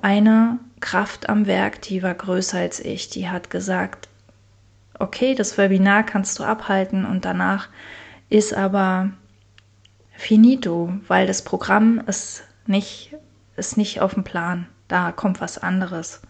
eine 0.00 0.58
Kraft 0.80 1.28
am 1.28 1.46
Werk, 1.46 1.82
die 1.82 2.02
war 2.02 2.14
größer 2.14 2.58
als 2.58 2.80
ich. 2.80 3.10
Die 3.10 3.28
hat 3.28 3.50
gesagt, 3.50 4.08
okay, 4.98 5.34
das 5.34 5.58
Webinar 5.58 6.02
kannst 6.02 6.38
du 6.38 6.44
abhalten 6.44 7.04
und 7.04 7.26
danach 7.26 7.68
ist 8.30 8.54
aber 8.54 9.10
finito, 10.16 10.92
weil 11.08 11.26
das 11.26 11.42
Programm 11.42 12.00
ist 12.06 12.44
nicht, 12.66 13.14
ist 13.56 13.76
nicht 13.76 14.00
auf 14.00 14.14
dem 14.14 14.24
Plan. 14.24 14.66
Da 14.88 15.12
kommt 15.12 15.40
was 15.40 15.58
anderes. 15.58 16.22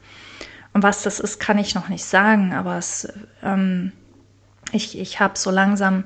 Und 0.72 0.82
was 0.82 1.02
das 1.02 1.20
ist, 1.20 1.40
kann 1.40 1.58
ich 1.58 1.74
noch 1.74 1.88
nicht 1.88 2.04
sagen, 2.04 2.52
aber 2.52 2.76
es, 2.76 3.10
ähm, 3.42 3.92
ich, 4.72 4.98
ich 4.98 5.20
habe 5.20 5.38
so 5.38 5.50
langsam, 5.50 6.04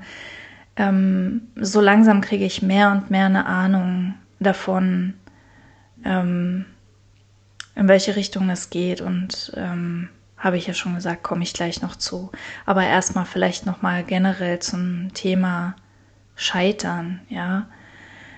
ähm, 0.76 1.48
so 1.56 1.80
langsam 1.80 2.20
kriege 2.20 2.44
ich 2.44 2.62
mehr 2.62 2.92
und 2.92 3.10
mehr 3.10 3.26
eine 3.26 3.46
Ahnung 3.46 4.14
davon, 4.38 5.14
ähm, 6.04 6.66
in 7.74 7.88
welche 7.88 8.16
Richtung 8.16 8.50
es 8.50 8.70
geht 8.70 9.00
und 9.00 9.52
ähm, 9.56 10.08
habe 10.36 10.56
ich 10.56 10.66
ja 10.66 10.74
schon 10.74 10.94
gesagt, 10.94 11.22
komme 11.22 11.42
ich 11.42 11.52
gleich 11.52 11.82
noch 11.82 11.96
zu. 11.96 12.30
Aber 12.64 12.84
erstmal 12.84 13.26
vielleicht 13.26 13.66
noch 13.66 13.82
mal 13.82 14.04
generell 14.04 14.58
zum 14.58 15.12
Thema 15.14 15.74
Scheitern, 16.40 17.20
ja. 17.28 17.68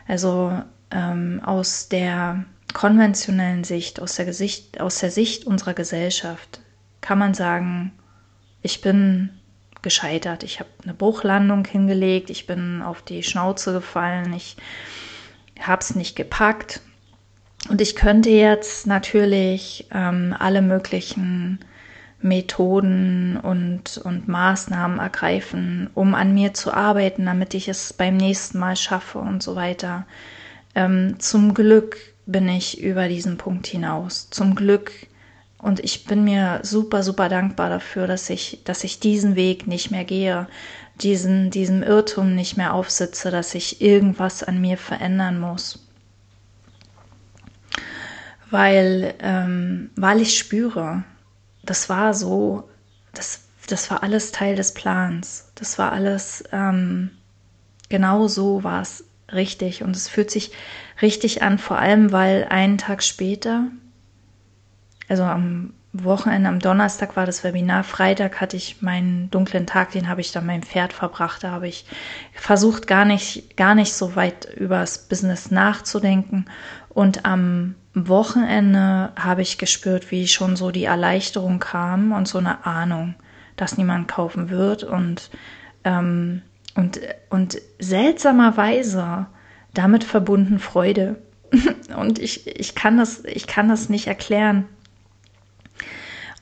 Also 0.08 0.60
ähm, 0.90 1.40
aus 1.44 1.88
der 1.88 2.44
konventionellen 2.74 3.62
Sicht, 3.62 4.00
aus 4.00 4.16
der, 4.16 4.24
Gesicht, 4.24 4.80
aus 4.80 4.98
der 4.98 5.12
Sicht 5.12 5.46
unserer 5.46 5.72
Gesellschaft, 5.72 6.60
kann 7.00 7.18
man 7.18 7.32
sagen, 7.32 7.92
ich 8.60 8.80
bin 8.80 9.30
gescheitert. 9.82 10.42
Ich 10.42 10.58
habe 10.58 10.68
eine 10.82 10.94
Bruchlandung 10.94 11.64
hingelegt, 11.64 12.28
ich 12.30 12.48
bin 12.48 12.82
auf 12.82 13.02
die 13.02 13.22
Schnauze 13.22 13.72
gefallen, 13.72 14.32
ich 14.32 14.56
habe 15.60 15.80
es 15.80 15.94
nicht 15.94 16.16
gepackt. 16.16 16.80
Und 17.68 17.80
ich 17.80 17.94
könnte 17.94 18.30
jetzt 18.30 18.88
natürlich 18.88 19.86
ähm, 19.92 20.34
alle 20.36 20.60
möglichen 20.60 21.60
Methoden 22.22 23.36
und, 23.36 23.98
und 23.98 24.28
Maßnahmen 24.28 24.98
ergreifen, 24.98 25.90
um 25.94 26.14
an 26.14 26.34
mir 26.34 26.54
zu 26.54 26.72
arbeiten, 26.72 27.26
damit 27.26 27.54
ich 27.54 27.68
es 27.68 27.92
beim 27.92 28.16
nächsten 28.16 28.58
Mal 28.58 28.76
schaffe 28.76 29.18
und 29.18 29.42
so 29.42 29.56
weiter. 29.56 30.06
Ähm, 30.74 31.16
zum 31.18 31.54
Glück 31.54 31.96
bin 32.26 32.48
ich 32.48 32.80
über 32.80 33.08
diesen 33.08 33.36
Punkt 33.36 33.66
hinaus. 33.66 34.30
Zum 34.30 34.54
Glück. 34.54 34.92
Und 35.58 35.80
ich 35.80 36.04
bin 36.04 36.24
mir 36.24 36.60
super, 36.62 37.02
super 37.02 37.28
dankbar 37.28 37.68
dafür, 37.68 38.06
dass 38.06 38.30
ich, 38.30 38.62
dass 38.64 38.84
ich 38.84 39.00
diesen 39.00 39.36
Weg 39.36 39.66
nicht 39.66 39.90
mehr 39.90 40.04
gehe, 40.04 40.48
diesen, 41.00 41.50
diesem 41.50 41.82
Irrtum 41.82 42.34
nicht 42.34 42.56
mehr 42.56 42.74
aufsitze, 42.74 43.30
dass 43.30 43.54
ich 43.54 43.80
irgendwas 43.80 44.42
an 44.42 44.60
mir 44.60 44.76
verändern 44.76 45.38
muss. 45.38 45.78
Weil, 48.50 49.14
ähm, 49.20 49.90
weil 49.96 50.20
ich 50.20 50.36
spüre, 50.36 51.04
das 51.62 51.88
war 51.88 52.14
so, 52.14 52.68
das, 53.14 53.44
das 53.68 53.90
war 53.90 54.02
alles 54.02 54.32
Teil 54.32 54.56
des 54.56 54.74
Plans. 54.74 55.50
Das 55.54 55.78
war 55.78 55.92
alles, 55.92 56.44
ähm, 56.52 57.10
genau 57.88 58.28
so 58.28 58.64
war 58.64 58.82
es 58.82 59.04
richtig. 59.32 59.82
Und 59.82 59.96
es 59.96 60.08
fühlt 60.08 60.30
sich 60.30 60.52
richtig 61.00 61.42
an, 61.42 61.58
vor 61.58 61.78
allem 61.78 62.12
weil 62.12 62.46
einen 62.48 62.78
Tag 62.78 63.02
später, 63.02 63.68
also 65.08 65.24
am 65.24 65.74
Wochenende, 65.94 66.48
am 66.48 66.58
Donnerstag 66.58 67.16
war 67.16 67.26
das 67.26 67.44
Webinar, 67.44 67.84
Freitag 67.84 68.40
hatte 68.40 68.56
ich 68.56 68.80
meinen 68.80 69.30
dunklen 69.30 69.66
Tag, 69.66 69.90
den 69.90 70.08
habe 70.08 70.22
ich 70.22 70.32
dann 70.32 70.46
meinem 70.46 70.62
Pferd 70.62 70.94
verbracht. 70.94 71.44
Da 71.44 71.50
habe 71.50 71.68
ich 71.68 71.84
versucht, 72.32 72.86
gar 72.86 73.04
nicht, 73.04 73.56
gar 73.58 73.74
nicht 73.74 73.92
so 73.92 74.16
weit 74.16 74.48
über 74.56 74.78
das 74.78 75.06
Business 75.06 75.50
nachzudenken. 75.50 76.46
Und 76.88 77.26
am 77.26 77.74
Wochenende 77.94 79.12
habe 79.16 79.42
ich 79.42 79.58
gespürt, 79.58 80.10
wie 80.10 80.28
schon 80.28 80.56
so 80.56 80.70
die 80.70 80.84
Erleichterung 80.84 81.58
kam 81.58 82.12
und 82.12 82.26
so 82.26 82.38
eine 82.38 82.64
Ahnung, 82.64 83.14
dass 83.56 83.76
niemand 83.76 84.08
kaufen 84.08 84.48
wird. 84.48 84.84
Und, 84.84 85.28
ähm, 85.84 86.40
und, 86.74 87.00
und 87.28 87.60
seltsamerweise 87.78 89.26
damit 89.74 90.04
verbunden 90.04 90.58
Freude. 90.58 91.16
Und 91.96 92.18
ich, 92.18 92.46
ich, 92.46 92.74
kann 92.74 92.96
das, 92.96 93.26
ich 93.26 93.46
kann 93.46 93.68
das 93.68 93.90
nicht 93.90 94.06
erklären. 94.06 94.64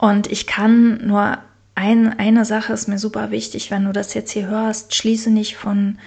Und 0.01 0.33
ich 0.33 0.47
kann 0.47 1.07
nur 1.07 1.37
ein, 1.75 2.19
eine 2.19 2.47
Sache 2.47 2.73
ist 2.73 2.89
mir 2.89 2.99
super 2.99 3.31
wichtig, 3.31 3.71
wenn 3.71 3.85
du 3.85 3.93
das 3.93 4.15
jetzt 4.15 4.31
hier 4.31 4.49
hörst, 4.49 4.95
schließe 4.95 5.31
nicht 5.31 5.57
von 5.57 5.99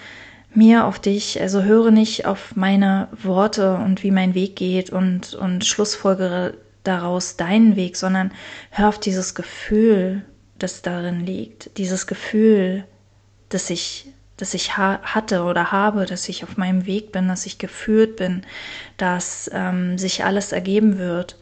mir 0.56 0.86
auf 0.86 0.98
dich, 0.98 1.40
also 1.40 1.62
höre 1.62 1.92
nicht 1.92 2.26
auf 2.26 2.56
meine 2.56 3.08
Worte 3.22 3.76
und 3.76 4.02
wie 4.02 4.10
mein 4.10 4.34
Weg 4.34 4.56
geht 4.56 4.90
und, 4.90 5.36
und 5.36 5.64
schlussfolgere 5.64 6.56
daraus 6.84 7.38
deinen 7.38 7.76
Weg, 7.76 7.96
sondern 7.96 8.32
hör 8.72 8.90
auf 8.90 9.00
dieses 9.00 9.36
Gefühl, 9.36 10.24
das 10.58 10.82
darin 10.82 11.24
liegt, 11.24 11.78
dieses 11.78 12.08
Gefühl, 12.08 12.86
das 13.50 13.70
ich 13.70 14.08
das 14.38 14.56
ich 14.56 14.76
ha 14.76 15.00
hatte 15.04 15.44
oder 15.44 15.72
habe, 15.72 16.08
dass 16.08 16.28
ich 16.28 16.44
auf 16.44 16.58
meinem 16.58 16.88
Weg 16.88 17.12
bin, 17.12 17.28
dass 17.28 17.46
ich 17.46 17.60
geführt 17.60 18.16
bin, 18.16 18.42
dass 18.98 19.50
ähm, 19.54 20.00
sich 20.00 20.26
alles 20.26 20.52
ergeben 20.52 20.98
wird. 20.98 21.38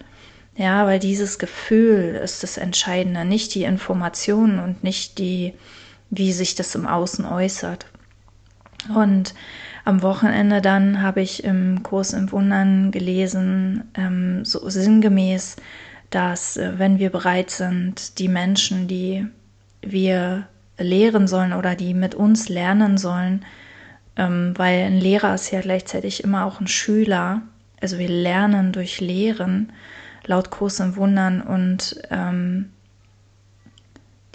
Ja, 0.55 0.85
weil 0.85 0.99
dieses 0.99 1.39
Gefühl 1.39 2.19
ist 2.23 2.43
das 2.43 2.57
Entscheidende, 2.57 3.25
nicht 3.25 3.55
die 3.55 3.63
Informationen 3.63 4.59
und 4.59 4.83
nicht 4.83 5.17
die, 5.17 5.53
wie 6.09 6.33
sich 6.33 6.55
das 6.55 6.75
im 6.75 6.85
Außen 6.85 7.25
äußert. 7.25 7.85
Und 8.93 9.33
am 9.85 10.01
Wochenende 10.01 10.61
dann 10.61 11.01
habe 11.01 11.21
ich 11.21 11.43
im 11.43 11.83
Kurs 11.83 12.13
im 12.13 12.31
Wundern 12.31 12.91
gelesen, 12.91 13.89
ähm, 13.95 14.45
so 14.45 14.67
sinngemäß, 14.69 15.55
dass 16.09 16.57
äh, 16.57 16.73
wenn 16.77 16.99
wir 16.99 17.09
bereit 17.09 17.49
sind, 17.49 18.19
die 18.19 18.27
Menschen, 18.27 18.87
die 18.87 19.25
wir 19.81 20.47
lehren 20.77 21.27
sollen 21.27 21.53
oder 21.53 21.75
die 21.75 21.93
mit 21.93 22.13
uns 22.13 22.49
lernen 22.49 22.97
sollen, 22.97 23.45
ähm, 24.17 24.53
weil 24.57 24.83
ein 24.83 24.99
Lehrer 24.99 25.33
ist 25.33 25.51
ja 25.51 25.61
gleichzeitig 25.61 26.23
immer 26.23 26.45
auch 26.45 26.59
ein 26.59 26.67
Schüler. 26.67 27.41
Also 27.79 27.97
wir 27.97 28.09
lernen 28.09 28.73
durch 28.73 28.99
Lehren, 28.99 29.71
laut 30.25 30.51
Kurs 30.51 30.79
im 30.79 30.95
Wundern 30.95 31.41
und 31.41 32.01
ähm, 32.09 32.71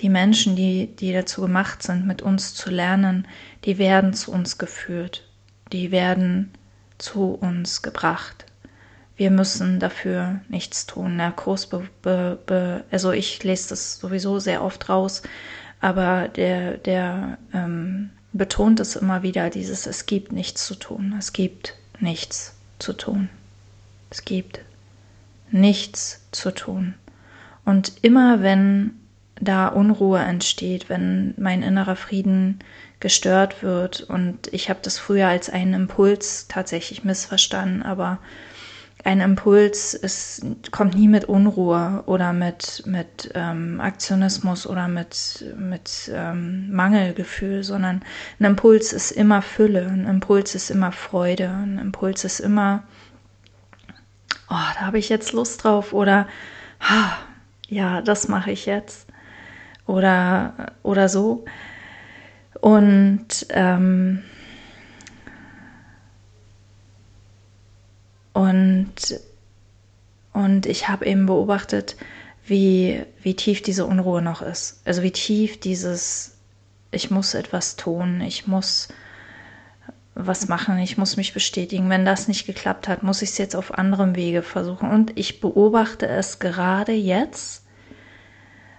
die 0.01 0.09
Menschen, 0.09 0.57
die, 0.57 0.89
die 0.97 1.13
dazu 1.13 1.41
gemacht 1.41 1.83
sind, 1.83 2.07
mit 2.07 2.23
uns 2.23 2.55
zu 2.55 2.71
lernen, 2.71 3.27
die 3.65 3.79
werden 3.79 4.13
zu 4.13 4.33
uns 4.33 4.59
geführt, 4.59 5.27
die 5.73 5.91
werden 5.91 6.53
zu 6.99 7.33
uns 7.33 7.83
gebracht. 7.83 8.45
Wir 9.17 9.31
müssen 9.31 9.81
dafür 9.81 10.41
nichts 10.49 10.85
tun. 10.85 11.17
Der 11.17 11.33
Kurs, 11.33 11.71
also 12.91 13.13
ich 13.13 13.43
lese 13.43 13.71
das 13.71 13.99
sowieso 13.99 14.39
sehr 14.39 14.63
oft 14.63 14.89
raus, 14.91 15.23
aber 15.81 16.29
der, 16.29 16.77
der 16.77 17.39
ähm, 17.55 18.11
betont 18.33 18.81
es 18.81 18.97
immer 18.97 19.23
wieder, 19.23 19.49
dieses 19.49 19.87
es 19.87 20.05
gibt 20.05 20.33
nichts 20.33 20.67
zu 20.67 20.75
tun, 20.75 21.15
es 21.19 21.33
gibt 21.33 21.75
nichts 21.99 22.55
zu 22.79 22.93
tun. 22.93 23.31
Es 24.11 24.25
gibt 24.25 24.61
nichts 25.51 26.27
zu 26.33 26.53
tun. 26.53 26.95
Und 27.65 27.93
immer 28.03 28.43
wenn 28.43 28.93
da 29.41 29.69
Unruhe 29.69 30.21
entsteht, 30.21 30.89
wenn 30.89 31.35
mein 31.37 31.63
innerer 31.63 31.97
Frieden 31.97 32.61
gestört 33.01 33.63
wird 33.63 34.01
und 34.03 34.53
ich 34.53 34.71
habe 34.71 34.81
das 34.83 34.99
früher 34.99 35.29
als 35.29 35.51
einen 35.51 35.75
Impuls 35.75 36.47
tatsächlich 36.49 37.05
missverstanden, 37.05 37.83
aber 37.83 38.19
ein 39.05 39.21
Impuls 39.21 39.95
ist, 39.95 40.45
kommt 40.73 40.97
nie 40.97 41.07
mit 41.07 41.27
Unruhe 41.27 42.03
oder 42.07 42.33
mit, 42.33 42.83
mit 42.87 43.31
ähm, 43.37 43.81
Aktionismus 43.81 44.67
oder 44.67 44.89
mit, 44.89 45.45
mit 45.57 46.11
ähm, 46.13 46.73
Mangelgefühl, 46.73 47.63
sondern 47.63 48.03
ein 48.41 48.45
Impuls 48.47 48.93
ist 48.93 49.13
immer 49.13 49.43
Fülle, 49.43 49.87
ein 49.87 50.07
Impuls 50.07 50.57
ist 50.57 50.71
immer 50.71 50.91
Freude, 50.91 51.49
ein 51.51 51.79
Impuls 51.79 52.25
ist 52.25 52.41
immer, 52.41 52.83
oh, 54.51 54.55
da 54.75 54.81
habe 54.81 54.99
ich 54.99 55.09
jetzt 55.09 55.33
Lust 55.33 55.65
drauf 55.65 55.93
oder 55.93 56.27
ah, 56.81 57.13
ja, 57.69 58.01
das 58.03 58.29
mache 58.29 58.51
ich 58.51 58.67
jetzt 58.67 59.09
oder, 59.87 60.73
oder 60.83 61.09
so. 61.09 61.45
Und 62.61 63.47
ähm, 63.51 64.23
Und, 68.37 69.19
und 70.35 70.67
ich 70.67 70.91
habe 70.91 71.07
eben 71.07 71.25
beobachtet, 71.25 71.97
wie, 72.45 73.03
wie 73.23 73.35
tief 73.35 73.63
diese 73.63 73.87
Unruhe 73.87 74.21
noch 74.21 74.43
ist. 74.43 74.83
Also 74.85 75.03
wie 75.03 75.11
tief 75.11 75.59
dieses, 75.59 76.37
ich 76.91 77.11
muss 77.11 77.33
etwas 77.33 77.77
tun, 77.77 78.21
ich 78.21 78.47
muss 78.47 78.89
was 80.19 80.49
machen, 80.49 80.79
ich 80.79 80.97
muss 80.97 81.19
mich 81.19 81.35
bestätigen. 81.35 81.91
Wenn 81.91 82.07
das 82.07 82.27
nicht 82.27 82.47
geklappt 82.47 82.89
hat, 82.89 83.03
muss 83.03 83.21
ich 83.21 83.31
es 83.31 83.39
jetzt 83.39 83.55
auf 83.55 83.75
anderem 83.79 84.17
Wege 84.17 84.43
versuchen. 84.43 84.91
Und 84.91 85.17
ich 85.17 85.41
beobachte 85.41 86.09
es 86.09 86.39
gerade 86.39 86.93
jetzt, 86.93 87.65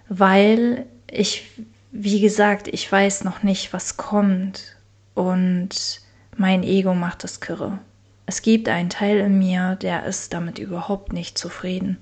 weil 0.10 0.88
ich, 1.10 1.48
wie 1.92 2.20
gesagt, 2.22 2.68
ich 2.68 2.92
weiß 2.92 3.24
noch 3.24 3.44
nicht, 3.44 3.72
was 3.72 3.98
kommt. 3.98 4.76
Und 5.14 6.02
mein 6.36 6.64
Ego 6.64 6.96
macht 6.96 7.24
das 7.24 7.40
Kirre. 7.40 7.78
Es 8.26 8.42
gibt 8.42 8.68
einen 8.68 8.90
Teil 8.90 9.20
in 9.20 9.38
mir, 9.38 9.76
der 9.76 10.06
ist 10.06 10.34
damit 10.34 10.58
überhaupt 10.58 11.14
nicht 11.14 11.38
zufrieden. 11.38 11.98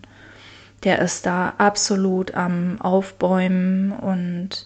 Der 0.85 0.99
ist 0.99 1.25
da 1.25 1.53
absolut 1.57 2.35
am 2.35 2.79
Aufbäumen 2.79 3.91
und 3.91 4.65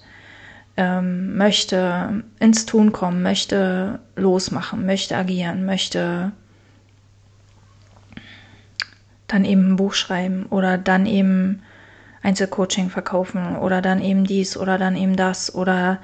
ähm, 0.80 1.36
möchte 1.36 2.24
ins 2.40 2.66
Tun 2.66 2.94
kommen, 2.94 3.22
möchte 3.22 4.00
losmachen, 4.16 4.86
möchte 4.86 5.18
agieren, 5.18 5.66
möchte 5.66 6.32
dann 9.28 9.44
eben 9.44 9.74
ein 9.74 9.76
Buch 9.76 9.94
schreiben 9.94 10.46
oder 10.46 10.78
dann 10.78 11.06
eben 11.06 11.64
Einzelcoaching 12.24 12.90
verkaufen 12.90 13.58
oder 13.58 13.82
dann 13.82 14.02
eben 14.02 14.24
dies 14.24 14.56
oder 14.56 14.78
dann 14.78 14.96
eben 14.96 15.18
das 15.18 15.54
oder 15.54 16.00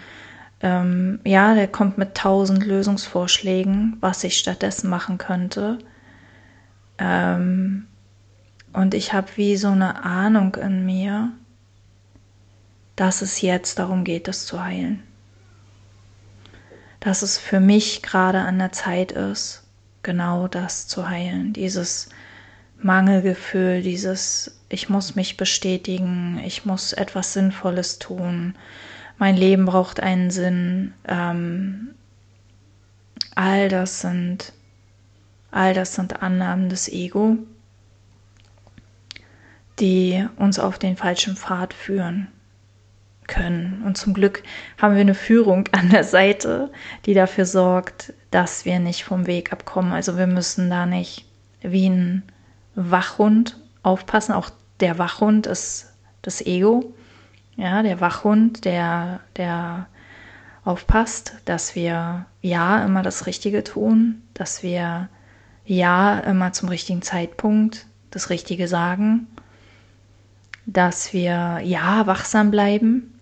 ähm, 0.60 1.20
ja, 1.24 1.56
der 1.56 1.70
kommt 1.70 1.98
mit 1.98 2.16
tausend 2.16 2.66
Lösungsvorschlägen, 2.66 3.96
was 4.02 4.26
ich 4.26 4.38
stattdessen 4.38 4.90
machen 4.90 5.18
könnte. 5.18 5.80
Ähm, 6.98 7.88
und 8.74 8.94
ich 8.94 9.14
habe 9.14 9.28
wie 9.36 9.56
so 9.56 9.70
eine 9.70 10.04
Ahnung 10.04 10.56
in 10.56 10.86
mir, 10.86 11.32
dass 12.96 13.22
es 13.22 13.42
jetzt 13.42 13.80
darum 13.80 14.04
geht, 14.04 14.28
das 14.28 14.46
zu 14.46 14.64
heilen. 14.64 15.04
Dass 17.00 17.22
es 17.22 17.38
für 17.38 17.60
mich 17.60 18.02
gerade 18.02 18.40
an 18.40 18.58
der 18.58 18.72
Zeit 18.72 19.12
ist, 19.12 19.64
genau 20.04 20.48
das 20.48 20.88
zu 20.88 21.10
heilen. 21.10 21.54
Dieses 21.54 22.10
Mangelgefühl, 22.82 23.82
dieses 23.82 24.60
ich 24.70 24.90
muss 24.90 25.16
mich 25.16 25.38
bestätigen, 25.38 26.42
ich 26.44 26.66
muss 26.66 26.94
etwas 26.94 27.34
Sinnvolles 27.34 28.00
tun, 28.00 28.56
mein 29.18 29.38
Leben 29.38 29.66
braucht 29.66 30.00
einen 30.00 30.32
Sinn. 30.32 30.94
Ähm, 31.08 31.94
all 33.36 33.70
das 33.70 34.02
sind, 34.02 34.54
all 35.52 35.74
das 35.74 35.96
sind 35.96 36.22
Annahmen 36.22 36.70
des 36.70 36.90
Ego, 36.90 37.38
die 39.80 40.28
uns 40.38 40.60
auf 40.60 40.80
den 40.80 40.98
falschen 40.98 41.36
Pfad 41.36 41.74
führen 41.74 42.28
können. 43.28 43.84
Und 43.86 43.98
zum 43.98 44.14
Glück 44.14 44.44
haben 44.82 44.96
wir 44.96 45.02
eine 45.02 45.16
Führung 45.16 45.68
an 45.72 45.90
der 45.90 46.04
Seite, 46.04 46.72
die 47.06 47.14
dafür 47.14 47.46
sorgt, 47.46 48.14
dass 48.32 48.66
wir 48.66 48.80
nicht 48.80 49.04
vom 49.04 49.28
Weg 49.28 49.52
abkommen. 49.52 49.92
Also 49.92 50.18
wir 50.18 50.28
müssen 50.28 50.70
da 50.70 50.86
nicht 50.86 51.26
wie 51.62 51.90
ein 51.90 52.24
Wachhund 52.76 53.58
aufpassen. 53.84 54.34
Auch 54.34 54.50
der 54.80 54.98
Wachhund 54.98 55.48
ist 55.48 55.94
das 56.22 56.46
Ego. 56.46 56.94
Ja, 57.56 57.84
der 57.84 58.02
Wachhund, 58.02 58.66
der, 58.66 59.22
der 59.38 59.88
aufpasst, 60.66 61.36
dass 61.46 61.76
wir 61.76 62.26
ja 62.42 62.84
immer 62.84 63.04
das 63.04 63.28
Richtige 63.28 63.64
tun, 63.64 64.24
dass 64.34 64.64
wir 64.64 65.08
ja 65.66 66.20
immer 66.20 66.52
zum 66.52 66.70
richtigen 66.70 67.02
Zeitpunkt 67.02 67.86
das 68.12 68.30
Richtige 68.30 68.68
sagen, 68.68 69.28
dass 70.66 71.14
wir 71.14 71.62
ja 71.64 72.08
wachsam 72.08 72.52
bleiben, 72.52 73.15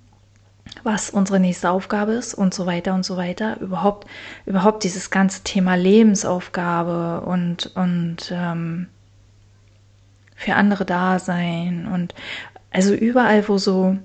was 0.84 1.10
unsere 1.10 1.40
nächste 1.40 1.70
Aufgabe 1.70 2.14
ist 2.14 2.34
und 2.34 2.54
so 2.54 2.66
weiter 2.66 2.94
und 2.94 3.06
so 3.06 3.18
weiter. 3.18 3.60
Überhaupt, 3.60 4.08
überhaupt 4.46 4.84
dieses 4.84 5.10
ganze 5.12 5.44
Thema 5.44 5.76
Lebensaufgabe 5.76 7.22
und, 7.22 7.72
und 7.76 8.32
ähm, 8.32 8.88
für 10.36 10.56
andere 10.56 10.86
da 10.86 11.20
sein 11.20 11.88
und 11.88 12.14
also 12.72 12.94
überall, 12.94 13.48
wo 13.48 13.58
so 13.58 13.98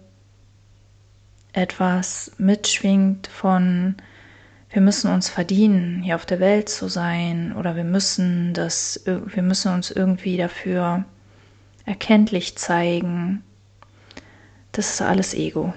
etwas 1.53 2.33
mitschwingt 2.39 3.27
von 3.27 3.97
wir 4.71 4.83
müssen 4.83 5.11
uns 5.11 5.31
verdienen, 5.31 6.03
hier 6.03 6.15
auf 6.15 6.27
der 6.27 6.41
Welt 6.41 6.69
zu 6.69 6.89
sein 6.89 7.55
oder 7.57 7.75
wir 7.75 7.85
müssen 7.85 8.53
das, 8.53 9.03
wir 9.07 9.43
müssen 9.43 9.73
uns 9.73 9.91
irgendwie 9.91 10.37
dafür 10.37 11.05
erkenntlich 11.87 12.57
zeigen. 12.59 13.43
Das 14.73 14.91
ist 14.91 15.01
alles 15.01 15.33
Ego. 15.33 15.73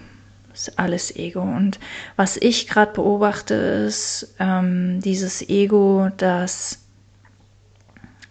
Ist 0.53 0.77
alles 0.77 1.15
Ego. 1.15 1.41
Und 1.41 1.79
was 2.15 2.37
ich 2.37 2.67
gerade 2.67 2.93
beobachte, 2.93 3.53
ist 3.53 4.35
ähm, 4.39 4.99
dieses 5.01 5.41
Ego, 5.47 6.09
das 6.17 6.79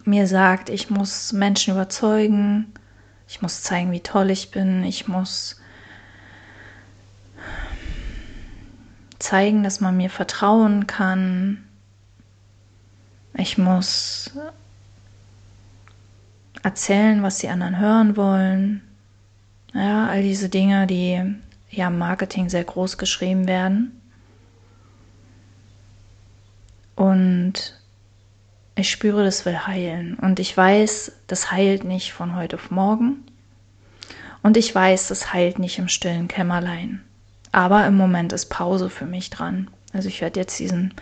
mir 0.05 0.27
sagt, 0.27 0.69
ich 0.69 0.89
muss 0.89 1.33
Menschen 1.33 1.73
überzeugen, 1.73 2.73
ich 3.27 3.41
muss 3.41 3.63
zeigen, 3.63 3.91
wie 3.91 4.01
toll 4.01 4.29
ich 4.29 4.51
bin, 4.51 4.83
ich 4.83 5.07
muss 5.07 5.61
zeigen, 9.19 9.63
dass 9.63 9.79
man 9.79 9.95
mir 9.97 10.09
vertrauen 10.09 10.87
kann. 10.87 11.63
Ich 13.33 13.57
muss 13.57 14.31
erzählen, 16.63 17.23
was 17.23 17.37
die 17.37 17.49
anderen 17.49 17.79
hören 17.79 18.17
wollen. 18.17 18.81
Ja, 19.73 20.07
all 20.07 20.21
diese 20.21 20.49
Dinge, 20.49 20.85
die 20.85 21.33
ja 21.71 21.89
Marketing 21.89 22.49
sehr 22.49 22.63
groß 22.63 22.97
geschrieben 22.97 23.47
werden. 23.47 23.99
Und 26.95 27.79
ich 28.75 28.91
spüre, 28.91 29.23
das 29.23 29.45
will 29.45 29.65
heilen. 29.65 30.15
Und 30.15 30.39
ich 30.39 30.55
weiß, 30.55 31.13
das 31.27 31.51
heilt 31.51 31.83
nicht 31.83 32.13
von 32.13 32.35
heute 32.35 32.57
auf 32.57 32.71
morgen. 32.71 33.23
Und 34.43 34.57
ich 34.57 34.73
weiß, 34.73 35.07
das 35.07 35.33
heilt 35.33 35.59
nicht 35.59 35.79
im 35.79 35.87
stillen 35.87 36.27
Kämmerlein. 36.27 37.01
Aber 37.51 37.85
im 37.85 37.95
Moment 37.95 38.33
ist 38.33 38.47
Pause 38.47 38.89
für 38.89 39.05
mich 39.05 39.29
dran. 39.29 39.69
Also 39.93 40.07
ich 40.07 40.21
werde 40.21 40.39
jetzt 40.39 40.57
diesen 40.59 40.93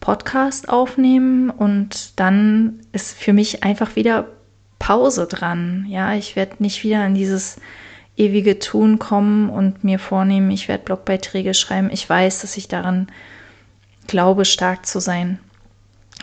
Podcast 0.00 0.68
aufnehmen 0.68 1.50
und 1.50 2.18
dann 2.18 2.80
ist 2.92 3.16
für 3.16 3.32
mich 3.32 3.62
einfach 3.62 3.94
wieder 3.94 4.28
Pause 4.78 5.26
dran. 5.26 5.86
Ja, 5.88 6.14
ich 6.14 6.34
werde 6.34 6.56
nicht 6.58 6.82
wieder 6.82 7.06
in 7.06 7.14
dieses 7.14 7.60
ewige 8.16 8.58
Tun 8.58 8.98
kommen 8.98 9.48
und 9.48 9.84
mir 9.84 9.98
vornehmen, 9.98 10.50
ich 10.50 10.68
werde 10.68 10.84
Blogbeiträge 10.84 11.54
schreiben. 11.54 11.90
Ich 11.92 12.08
weiß, 12.08 12.40
dass 12.40 12.56
ich 12.56 12.68
daran 12.68 13.08
glaube, 14.06 14.44
stark 14.44 14.86
zu 14.86 15.00
sein. 15.00 15.38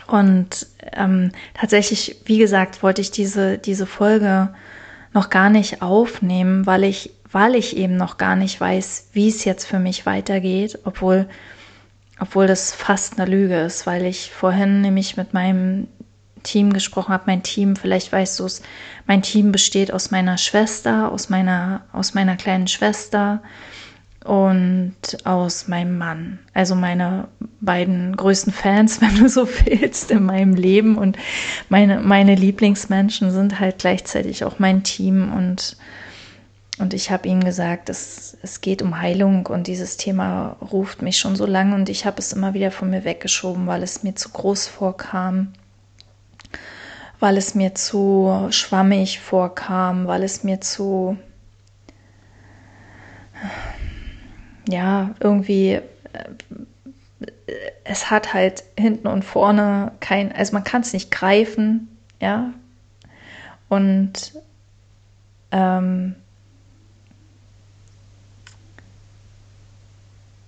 Und 0.06 0.66
ähm, 0.92 1.32
tatsächlich, 1.54 2.16
wie 2.24 2.38
gesagt, 2.38 2.82
wollte 2.82 3.00
ich 3.00 3.10
diese, 3.10 3.58
diese 3.58 3.86
Folge 3.86 4.52
noch 5.12 5.30
gar 5.30 5.50
nicht 5.50 5.82
aufnehmen, 5.82 6.66
weil 6.66 6.84
ich 6.84 7.12
weil 7.32 7.54
ich 7.54 7.76
eben 7.76 7.96
noch 7.96 8.16
gar 8.16 8.36
nicht 8.36 8.60
weiß, 8.60 9.10
wie 9.12 9.28
es 9.28 9.44
jetzt 9.44 9.66
für 9.66 9.78
mich 9.78 10.04
weitergeht, 10.06 10.78
obwohl, 10.84 11.28
obwohl 12.18 12.46
das 12.46 12.72
fast 12.72 13.20
eine 13.20 13.30
Lüge 13.30 13.60
ist, 13.60 13.86
weil 13.86 14.04
ich 14.04 14.30
vorhin 14.32 14.80
nämlich 14.80 15.16
mit 15.16 15.32
meinem 15.32 15.86
Team 16.42 16.72
gesprochen 16.72 17.12
habe. 17.12 17.24
Mein 17.26 17.42
Team, 17.42 17.76
vielleicht 17.76 18.12
weißt 18.12 18.40
du 18.40 18.46
es, 18.46 18.62
mein 19.06 19.22
Team 19.22 19.52
besteht 19.52 19.92
aus 19.92 20.10
meiner 20.10 20.38
Schwester, 20.38 21.10
aus 21.12 21.28
meiner, 21.28 21.82
aus 21.92 22.14
meiner 22.14 22.36
kleinen 22.36 22.68
Schwester 22.68 23.42
und 24.24 24.94
aus 25.24 25.68
meinem 25.68 25.96
Mann. 25.96 26.38
Also 26.52 26.74
meine 26.74 27.28
beiden 27.60 28.16
größten 28.16 28.52
Fans, 28.52 29.00
wenn 29.00 29.16
du 29.16 29.28
so 29.28 29.48
willst, 29.64 30.10
in 30.10 30.24
meinem 30.24 30.54
Leben. 30.54 30.96
Und 30.98 31.16
meine, 31.68 32.00
meine 32.00 32.34
Lieblingsmenschen 32.34 33.30
sind 33.30 33.60
halt 33.60 33.78
gleichzeitig 33.78 34.44
auch 34.44 34.58
mein 34.58 34.82
Team 34.82 35.32
und 35.32 35.76
und 36.80 36.94
ich 36.94 37.10
habe 37.10 37.28
ihnen 37.28 37.44
gesagt, 37.44 37.90
es, 37.90 38.38
es 38.40 38.62
geht 38.62 38.80
um 38.80 38.98
Heilung 38.98 39.44
und 39.46 39.66
dieses 39.66 39.98
Thema 39.98 40.56
ruft 40.72 41.02
mich 41.02 41.18
schon 41.18 41.36
so 41.36 41.44
lange 41.44 41.74
und 41.74 41.90
ich 41.90 42.06
habe 42.06 42.18
es 42.18 42.32
immer 42.32 42.54
wieder 42.54 42.70
von 42.70 42.88
mir 42.88 43.04
weggeschoben, 43.04 43.66
weil 43.66 43.82
es 43.82 44.02
mir 44.02 44.14
zu 44.14 44.30
groß 44.30 44.66
vorkam, 44.66 45.52
weil 47.20 47.36
es 47.36 47.54
mir 47.54 47.74
zu 47.74 48.48
schwammig 48.50 49.20
vorkam, 49.20 50.06
weil 50.06 50.22
es 50.22 50.42
mir 50.42 50.60
zu, 50.60 51.18
ja, 54.68 55.14
irgendwie, 55.20 55.72
äh, 55.72 55.82
es 57.84 58.10
hat 58.10 58.32
halt 58.32 58.64
hinten 58.78 59.06
und 59.06 59.24
vorne 59.24 59.92
kein, 60.00 60.32
also 60.32 60.54
man 60.54 60.64
kann 60.64 60.82
es 60.82 60.92
nicht 60.92 61.10
greifen, 61.10 61.88
ja, 62.20 62.52
und 63.68 64.34
ähm, 65.52 66.16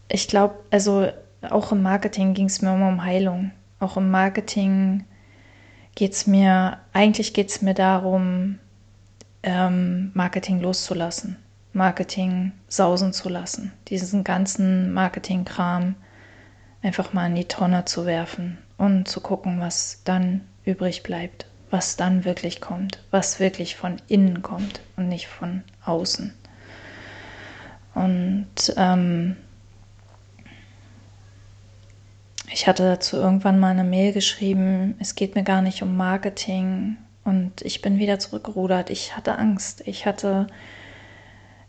ich 0.08 0.28
glaube, 0.28 0.56
also 0.70 1.08
auch 1.48 1.72
im 1.72 1.82
Marketing 1.82 2.35
ging 2.35 2.46
es 2.46 2.62
mir 2.62 2.74
immer 2.74 2.88
um 2.88 3.04
Heilung. 3.04 3.52
Auch 3.80 3.96
im 3.96 4.11
Marketing 4.11 5.04
geht 5.94 6.12
es 6.12 6.26
mir, 6.26 6.78
eigentlich 6.92 7.35
geht 7.35 7.50
es 7.50 7.62
mir 7.62 7.74
darum, 7.74 8.59
ähm, 9.42 10.11
Marketing 10.14 10.61
loszulassen, 10.61 11.37
Marketing 11.72 12.52
sausen 12.68 13.12
zu 13.12 13.28
lassen, 13.28 13.72
diesen 13.88 14.24
ganzen 14.24 14.92
Marketingkram 14.92 15.94
einfach 16.83 17.12
mal 17.12 17.26
in 17.26 17.35
die 17.35 17.46
Tonne 17.46 17.85
zu 17.85 18.07
werfen 18.07 18.59
und 18.78 19.09
zu 19.09 19.20
gucken, 19.20 19.61
was 19.61 20.02
dann 20.05 20.42
übrig 20.64 21.02
bleibt, 21.02 21.46
was 21.70 21.96
dann 21.96 22.24
wirklich 22.24 22.61
kommt, 22.61 23.02
was 23.11 23.40
wirklich 23.40 23.76
von 23.76 23.96
innen 24.09 24.42
kommt 24.42 24.81
und 24.96 25.09
nicht 25.09 25.26
von 25.26 25.62
außen. 25.85 26.35
Und 27.94 28.74
ähm, 28.76 29.37
ich 32.53 32.67
hatte 32.67 32.85
dazu 32.85 33.17
irgendwann 33.17 33.59
mal 33.59 33.71
eine 33.71 33.85
Mail 33.85 34.12
geschrieben, 34.12 34.95
es 34.99 35.15
geht 35.15 35.35
mir 35.35 35.43
gar 35.43 35.62
nicht 35.62 35.83
um 35.83 35.97
Marketing 35.97 36.97
und 37.25 37.62
ich 37.62 37.81
bin 37.83 37.99
wieder 37.99 38.19
zurückgerudert. 38.19 38.91
Ich 38.91 39.17
hatte 39.17 39.38
Angst. 39.38 39.83
Ich 39.87 40.07
hatte, 40.07 40.49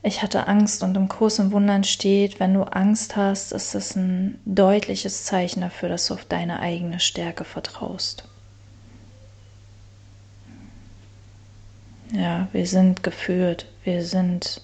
ich 0.01 0.21
hatte 0.21 0.47
Angst 0.47 0.83
und 0.83 0.95
im 0.97 1.07
Kurs 1.07 1.39
im 1.39 1.51
Wundern 1.51 1.83
steht, 1.83 2.39
wenn 2.39 2.53
du 2.53 2.63
Angst 2.63 3.15
hast, 3.15 3.53
ist 3.53 3.75
es 3.75 3.95
ein 3.95 4.39
deutliches 4.45 5.23
Zeichen 5.25 5.61
dafür, 5.61 5.89
dass 5.89 6.07
du 6.07 6.15
auf 6.15 6.25
deine 6.25 6.59
eigene 6.59 6.99
Stärke 6.99 7.43
vertraust. 7.45 8.27
Ja, 12.11 12.47
wir 12.51 12.67
sind 12.67 13.03
geführt. 13.03 13.67
Wir 13.83 14.03
sind, 14.03 14.61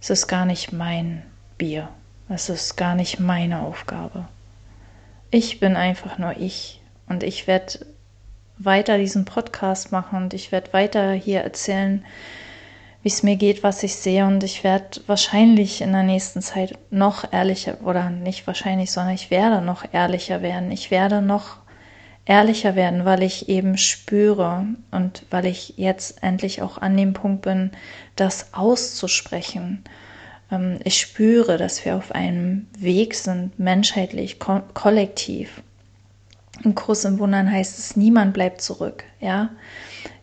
es 0.00 0.10
ist 0.10 0.28
gar 0.28 0.44
nicht 0.46 0.72
mein 0.72 1.22
Bier. 1.58 1.88
Es 2.28 2.48
ist 2.48 2.76
gar 2.76 2.94
nicht 2.94 3.20
meine 3.20 3.60
Aufgabe. 3.60 4.28
Ich 5.38 5.60
bin 5.60 5.76
einfach 5.76 6.16
nur 6.16 6.38
ich 6.38 6.80
und 7.10 7.22
ich 7.22 7.46
werde 7.46 7.84
weiter 8.56 8.96
diesen 8.96 9.26
Podcast 9.26 9.92
machen 9.92 10.16
und 10.16 10.32
ich 10.32 10.50
werde 10.50 10.72
weiter 10.72 11.12
hier 11.12 11.42
erzählen, 11.42 12.06
wie 13.02 13.08
es 13.08 13.22
mir 13.22 13.36
geht, 13.36 13.62
was 13.62 13.82
ich 13.82 13.96
sehe 13.96 14.24
und 14.26 14.42
ich 14.42 14.64
werde 14.64 15.02
wahrscheinlich 15.06 15.82
in 15.82 15.92
der 15.92 16.04
nächsten 16.04 16.40
Zeit 16.40 16.78
noch 16.88 17.34
ehrlicher 17.34 17.76
oder 17.84 18.08
nicht 18.08 18.46
wahrscheinlich, 18.46 18.90
sondern 18.90 19.14
ich 19.14 19.30
werde 19.30 19.60
noch 19.60 19.84
ehrlicher 19.92 20.40
werden. 20.40 20.70
Ich 20.70 20.90
werde 20.90 21.20
noch 21.20 21.58
ehrlicher 22.24 22.74
werden, 22.74 23.04
weil 23.04 23.22
ich 23.22 23.50
eben 23.50 23.76
spüre 23.76 24.64
und 24.90 25.26
weil 25.28 25.44
ich 25.44 25.74
jetzt 25.76 26.22
endlich 26.22 26.62
auch 26.62 26.78
an 26.78 26.96
dem 26.96 27.12
Punkt 27.12 27.42
bin, 27.42 27.72
das 28.16 28.54
auszusprechen. 28.54 29.84
Ähm, 30.50 30.78
ich 30.84 31.00
spüre, 31.00 31.56
dass 31.56 31.84
wir 31.84 31.96
auf 31.96 32.12
einem 32.12 32.66
Weg 32.78 33.14
sind, 33.14 33.58
menschheitlich, 33.58 34.38
ko 34.38 34.62
kollektiv. 34.74 35.62
Im 36.64 36.74
Kurs 36.74 37.04
im 37.04 37.18
Wundern 37.18 37.50
heißt 37.50 37.78
es, 37.78 37.96
niemand 37.96 38.32
bleibt 38.32 38.60
zurück, 38.60 39.04
ja. 39.20 39.50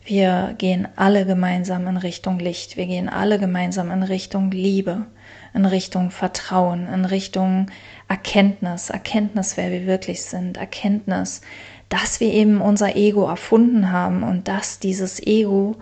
Wir 0.04 0.54
gehen 0.58 0.86
alle 0.96 1.24
gemeinsam 1.24 1.86
in 1.86 1.96
Richtung 1.96 2.38
Licht. 2.38 2.76
Wir 2.76 2.84
gehen 2.84 3.08
alle 3.08 3.38
gemeinsam 3.38 3.90
in 3.90 4.02
Richtung 4.02 4.50
Liebe, 4.50 5.06
in 5.54 5.64
Richtung 5.64 6.10
Vertrauen, 6.10 6.86
in 6.92 7.06
Richtung 7.06 7.70
Erkenntnis, 8.08 8.90
Erkenntnis, 8.90 9.56
wer 9.56 9.70
wir 9.70 9.86
wirklich 9.86 10.22
sind, 10.22 10.58
Erkenntnis, 10.58 11.40
dass 11.88 12.20
wir 12.20 12.32
eben 12.34 12.60
unser 12.60 12.96
Ego 12.96 13.26
erfunden 13.26 13.92
haben 13.92 14.22
und 14.24 14.46
dass 14.46 14.78
dieses 14.78 15.26
Ego 15.26 15.76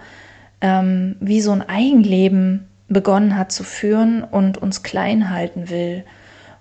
ähm, 0.61 1.17
wie 1.19 1.41
so 1.41 1.51
ein 1.51 1.69
Eigenleben 1.69 2.69
begonnen 2.93 3.37
hat 3.37 3.53
zu 3.53 3.65
führen 3.65 4.23
und 4.25 4.59
uns 4.59 4.83
klein 4.83 5.31
halten 5.31 5.71
will 5.71 6.05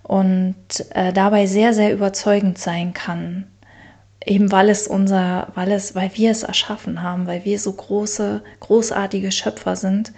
und 0.03 0.55
äh, 0.91 1.13
dabei 1.13 1.45
sehr, 1.45 1.73
sehr 1.73 1.93
überzeugend 1.93 2.57
sein 2.57 2.93
kann. 2.93 3.47
Eben 4.25 4.51
weil 4.51 4.69
es 4.69 4.87
unser, 4.87 5.47
weil 5.55 5.71
es, 5.71 5.95
weil 5.95 6.11
wir 6.15 6.31
es 6.31 6.43
erschaffen 6.43 7.01
haben, 7.01 7.27
weil 7.27 7.43
wir 7.45 7.57
so 7.59 7.73
große, 7.73 8.43
großartige 8.59 9.31
Schöpfer 9.31 9.75
sind, 9.75 10.13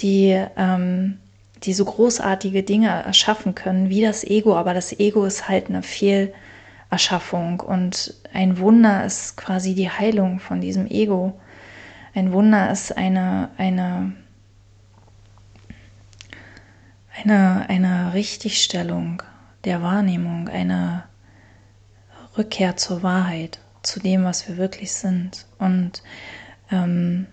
die, 0.00 0.38
ähm, 0.56 1.18
die 1.62 1.72
so 1.72 1.84
großartige 1.84 2.62
Dinge 2.62 2.88
erschaffen 2.88 3.54
können, 3.54 3.88
wie 3.88 4.02
das 4.02 4.24
Ego, 4.24 4.56
aber 4.56 4.74
das 4.74 4.98
Ego 4.98 5.24
ist 5.24 5.48
halt 5.48 5.68
eine 5.68 5.82
Fehlerschaffung 5.82 7.60
und 7.60 8.14
ein 8.32 8.58
Wunder 8.58 9.04
ist 9.04 9.36
quasi 9.36 9.74
die 9.74 9.90
Heilung 9.90 10.40
von 10.40 10.60
diesem 10.60 10.86
Ego. 10.86 11.38
Ein 12.14 12.32
Wunder 12.32 12.70
ist 12.70 12.96
eine, 12.96 13.50
eine, 13.56 14.12
eine, 17.22 17.66
eine 17.68 18.14
Richtigstellung 18.14 19.22
der 19.64 19.82
Wahrnehmung, 19.82 20.48
eine 20.48 21.04
Rückkehr 22.36 22.76
zur 22.76 23.02
Wahrheit, 23.02 23.58
zu 23.82 24.00
dem, 24.00 24.24
was 24.24 24.48
wir 24.48 24.56
wirklich 24.56 24.92
sind. 24.92 25.46
Und 25.58 26.02
ähm, 26.70 27.26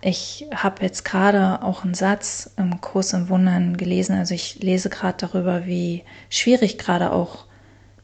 ich 0.00 0.46
habe 0.54 0.82
jetzt 0.82 1.04
gerade 1.04 1.62
auch 1.62 1.84
einen 1.84 1.94
Satz 1.94 2.50
im 2.56 2.80
Kurs 2.80 3.12
im 3.12 3.28
Wundern 3.28 3.76
gelesen. 3.76 4.16
Also 4.16 4.34
ich 4.34 4.60
lese 4.60 4.90
gerade 4.90 5.26
darüber, 5.26 5.66
wie 5.66 6.04
schwierig 6.30 6.78
gerade 6.78 7.12
auch 7.12 7.46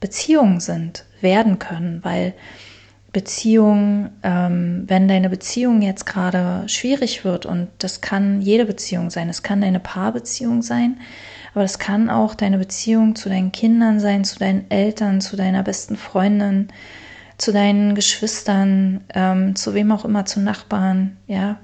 Beziehungen 0.01 0.61
sind, 0.61 1.07
werden 1.21 1.59
können, 1.59 2.03
weil 2.03 2.35
Beziehung, 3.15 4.11
ähm, 4.23 4.85
wenn 4.87 5.09
deine 5.09 5.31
Beziehung 5.31 5.81
jetzt 5.81 6.05
gerade 6.05 6.69
schwierig 6.69 7.25
wird, 7.25 7.47
und 7.47 7.69
das 7.79 8.03
kann 8.03 8.43
jede 8.43 8.67
Beziehung 8.67 9.09
sein, 9.09 9.31
es 9.31 9.43
kann 9.43 9.63
deine 9.63 9.81
Paarbeziehung 9.81 10.61
sein, 10.61 10.99
aber 11.55 11.63
das 11.63 11.79
kann 11.79 12.11
auch 12.11 12.35
deine 12.35 12.59
Beziehung 12.59 13.15
zu 13.15 13.31
deinen 13.31 13.53
Kindern 13.53 14.01
sein, 14.01 14.25
zu 14.25 14.39
deinen 14.39 14.71
Eltern, 14.71 15.23
zu 15.23 15.37
deiner 15.37 15.63
besten 15.63 15.97
Freundin, 15.97 16.69
zu 17.39 17.53
deinen 17.53 17.95
Geschwistern, 17.95 19.05
ähm, 19.15 19.57
zu 19.57 19.73
wem 19.73 19.93
auch 19.93 20.05
immer, 20.05 20.27
zu 20.27 20.41
Nachbarn, 20.41 21.17
ja. 21.27 21.59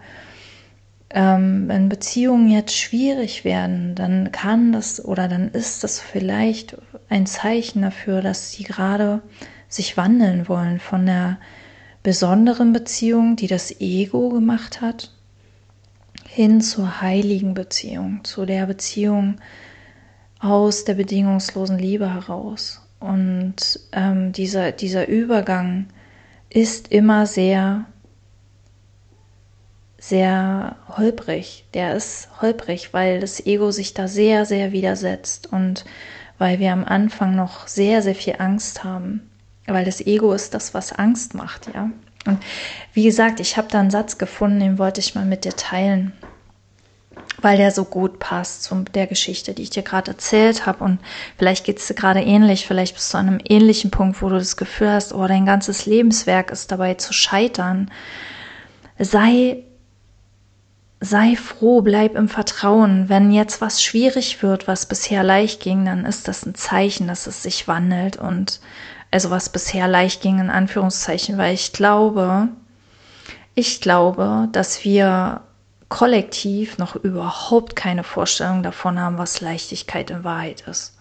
Ähm, 1.12 1.64
wenn 1.66 1.88
Beziehungen 1.88 2.48
jetzt 2.52 2.76
schwierig 2.76 3.44
werden, 3.44 3.96
dann 3.96 4.30
kann 4.30 4.70
das 4.70 5.04
oder 5.04 5.26
dann 5.26 5.48
ist 5.48 5.82
das 5.82 5.98
vielleicht 5.98 6.76
ein 7.08 7.26
Zeichen 7.26 7.82
dafür, 7.82 8.22
dass 8.22 8.52
sie 8.52 8.62
gerade 8.62 9.20
sich 9.70 9.96
wandeln 9.96 10.48
wollen 10.48 10.80
von 10.80 11.06
der 11.06 11.38
besonderen 12.02 12.72
Beziehung, 12.72 13.36
die 13.36 13.46
das 13.46 13.80
Ego 13.80 14.28
gemacht 14.28 14.80
hat, 14.80 15.12
hin 16.28 16.60
zur 16.60 17.00
heiligen 17.00 17.54
Beziehung, 17.54 18.24
zu 18.24 18.44
der 18.44 18.66
Beziehung 18.66 19.40
aus 20.40 20.84
der 20.84 20.94
bedingungslosen 20.94 21.78
Liebe 21.78 22.12
heraus. 22.12 22.82
Und 22.98 23.80
ähm, 23.92 24.32
dieser, 24.32 24.72
dieser 24.72 25.06
Übergang 25.08 25.86
ist 26.48 26.88
immer 26.88 27.26
sehr, 27.26 27.84
sehr 29.98 30.76
holprig. 30.88 31.64
Der 31.74 31.94
ist 31.94 32.28
holprig, 32.42 32.92
weil 32.92 33.20
das 33.20 33.46
Ego 33.46 33.70
sich 33.70 33.94
da 33.94 34.08
sehr, 34.08 34.46
sehr 34.46 34.72
widersetzt 34.72 35.52
und 35.52 35.84
weil 36.38 36.58
wir 36.58 36.72
am 36.72 36.84
Anfang 36.84 37.36
noch 37.36 37.68
sehr, 37.68 38.02
sehr 38.02 38.14
viel 38.14 38.36
Angst 38.38 38.82
haben 38.82 39.29
weil 39.72 39.84
das 39.84 40.00
Ego 40.00 40.32
ist 40.32 40.54
das, 40.54 40.74
was 40.74 40.92
Angst 40.92 41.34
macht, 41.34 41.68
ja. 41.74 41.90
Und 42.26 42.38
wie 42.92 43.04
gesagt, 43.04 43.40
ich 43.40 43.56
habe 43.56 43.68
da 43.70 43.80
einen 43.80 43.90
Satz 43.90 44.18
gefunden, 44.18 44.60
den 44.60 44.78
wollte 44.78 45.00
ich 45.00 45.14
mal 45.14 45.24
mit 45.24 45.44
dir 45.44 45.56
teilen, 45.56 46.12
weil 47.40 47.56
der 47.56 47.70
so 47.70 47.84
gut 47.84 48.18
passt 48.18 48.64
zu 48.64 48.84
der 48.92 49.06
Geschichte, 49.06 49.54
die 49.54 49.62
ich 49.62 49.70
dir 49.70 49.82
gerade 49.82 50.10
erzählt 50.10 50.66
habe. 50.66 50.84
Und 50.84 50.98
vielleicht 51.38 51.64
geht 51.64 51.78
es 51.78 51.86
dir 51.86 51.94
gerade 51.94 52.20
ähnlich, 52.20 52.66
vielleicht 52.66 52.94
bist 52.94 53.12
du 53.14 53.18
an 53.18 53.28
einem 53.28 53.40
ähnlichen 53.48 53.90
Punkt, 53.90 54.20
wo 54.20 54.28
du 54.28 54.36
das 54.36 54.58
Gefühl 54.58 54.90
hast, 54.90 55.14
oh, 55.14 55.26
dein 55.26 55.46
ganzes 55.46 55.86
Lebenswerk 55.86 56.50
ist 56.50 56.70
dabei 56.70 56.94
zu 56.94 57.14
scheitern. 57.14 57.90
Sei 58.98 59.64
sei 61.00 61.34
froh, 61.34 61.80
bleib 61.80 62.14
im 62.14 62.28
Vertrauen. 62.28 63.08
Wenn 63.08 63.32
jetzt 63.32 63.60
was 63.62 63.82
schwierig 63.82 64.42
wird, 64.42 64.68
was 64.68 64.86
bisher 64.86 65.22
leicht 65.22 65.62
ging, 65.62 65.86
dann 65.86 66.04
ist 66.04 66.28
das 66.28 66.44
ein 66.44 66.54
Zeichen, 66.54 67.08
dass 67.08 67.26
es 67.26 67.42
sich 67.42 67.66
wandelt 67.66 68.18
und 68.18 68.60
also 69.10 69.30
was 69.30 69.48
bisher 69.48 69.88
leicht 69.88 70.22
ging, 70.22 70.38
in 70.38 70.50
Anführungszeichen, 70.50 71.38
weil 71.38 71.54
ich 71.54 71.72
glaube, 71.72 72.48
ich 73.54 73.80
glaube, 73.80 74.48
dass 74.52 74.84
wir 74.84 75.42
kollektiv 75.88 76.78
noch 76.78 76.94
überhaupt 76.96 77.74
keine 77.74 78.04
Vorstellung 78.04 78.62
davon 78.62 79.00
haben, 79.00 79.18
was 79.18 79.40
Leichtigkeit 79.40 80.10
in 80.10 80.24
Wahrheit 80.24 80.62
ist. 80.62 80.96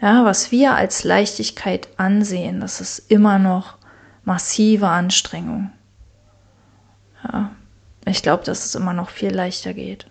Ja, 0.00 0.24
was 0.24 0.50
wir 0.50 0.74
als 0.74 1.04
Leichtigkeit 1.04 1.88
ansehen, 1.96 2.60
das 2.60 2.80
ist 2.80 3.10
immer 3.10 3.38
noch 3.38 3.78
massive 4.24 4.88
Anstrengung. 4.88 5.70
Ja, 7.24 7.50
ich 8.04 8.22
glaube, 8.22 8.44
dass 8.44 8.64
es 8.64 8.74
immer 8.74 8.92
noch 8.92 9.08
viel 9.10 9.32
leichter 9.32 9.72
geht. 9.74 10.06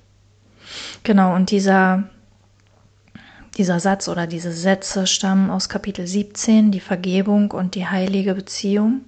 Genau, 1.03 1.35
und 1.35 1.51
dieser 1.51 2.03
dieser 3.57 3.79
Satz 3.79 4.07
oder 4.07 4.27
diese 4.27 4.51
Sätze 4.51 5.07
stammen 5.07 5.49
aus 5.49 5.69
Kapitel 5.69 6.07
17, 6.07 6.71
die 6.71 6.79
Vergebung 6.79 7.51
und 7.51 7.75
die 7.75 7.87
heilige 7.87 8.33
Beziehung. 8.33 9.01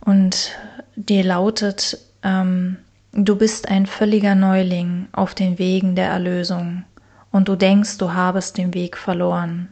Und 0.00 0.52
die 0.96 1.22
lautet, 1.22 1.98
ähm, 2.22 2.76
du 3.12 3.36
bist 3.36 3.68
ein 3.68 3.86
völliger 3.86 4.34
Neuling 4.34 5.08
auf 5.12 5.34
den 5.34 5.58
Wegen 5.58 5.96
der 5.96 6.08
Erlösung 6.08 6.84
und 7.30 7.48
du 7.48 7.56
denkst, 7.56 7.98
du 7.98 8.12
habest 8.12 8.56
den 8.56 8.74
Weg 8.74 8.96
verloren. 8.96 9.68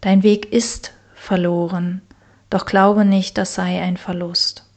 Dein 0.00 0.22
Weg 0.22 0.52
ist 0.52 0.92
verloren, 1.14 2.00
doch 2.48 2.64
glaube 2.64 3.04
nicht, 3.04 3.38
das 3.38 3.54
sei 3.54 3.82
ein 3.82 3.96
Verlust. 3.96 4.69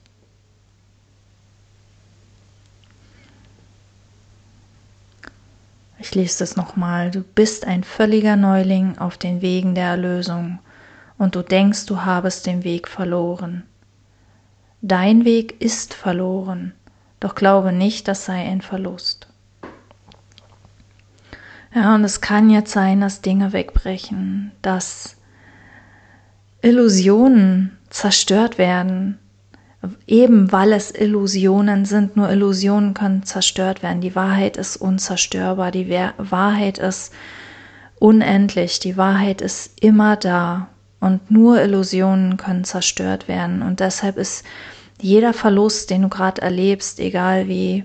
Ich 6.04 6.16
lese 6.16 6.44
es 6.44 6.58
nochmal. 6.58 7.12
Du 7.12 7.22
bist 7.22 7.66
ein 7.66 7.86
völliger 7.86 8.36
Neuling 8.36 8.98
auf 8.98 9.18
den 9.18 9.42
Wegen 9.42 9.74
der 9.74 9.86
Erlösung 9.86 10.60
und 11.18 11.34
du 11.34 11.42
denkst, 11.42 11.86
du 11.86 12.02
habest 12.02 12.46
den 12.46 12.66
Weg 12.66 12.90
verloren. 12.90 13.64
Dein 14.82 15.24
Weg 15.24 15.62
ist 15.62 15.94
verloren, 15.94 16.74
doch 17.22 17.36
glaube 17.36 17.72
nicht, 17.72 18.10
das 18.10 18.26
sei 18.26 18.34
ein 18.34 18.60
Verlust. 18.60 19.28
Ja, 21.74 21.96
und 21.96 22.04
es 22.04 22.20
kann 22.20 22.50
jetzt 22.50 22.74
sein, 22.74 23.00
dass 23.00 23.22
Dinge 23.22 23.54
wegbrechen, 23.54 24.52
dass 24.62 25.16
Illusionen 26.62 27.78
zerstört 27.90 28.58
werden, 28.58 29.20
eben 30.08 30.52
weil 30.52 30.74
es 30.74 30.92
Illusionen 30.92 31.86
sind. 31.86 32.16
Nur 32.16 32.30
Illusionen 32.30 32.94
können 32.94 33.24
zerstört 33.24 33.84
werden. 33.84 34.02
Die 34.02 34.16
Wahrheit 34.16 34.58
ist 34.58 34.78
unzerstörbar. 34.78 35.72
Die 35.72 35.90
Wahrheit 36.18 36.78
ist 36.78 37.14
unendlich. 38.00 38.80
Die 38.80 38.98
Wahrheit 38.98 39.42
ist 39.42 39.82
immer 39.82 40.16
da. 40.16 40.70
Und 41.00 41.32
nur 41.32 41.62
Illusionen 41.62 42.38
können 42.38 42.64
zerstört 42.64 43.28
werden. 43.28 43.62
Und 43.62 43.80
deshalb 43.82 44.18
ist 44.18 44.46
jeder 45.02 45.34
Verlust, 45.34 45.90
den 45.90 46.04
du 46.04 46.10
gerade 46.10 46.42
erlebst, 46.42 47.00
egal 47.00 47.48
wie 47.50 47.84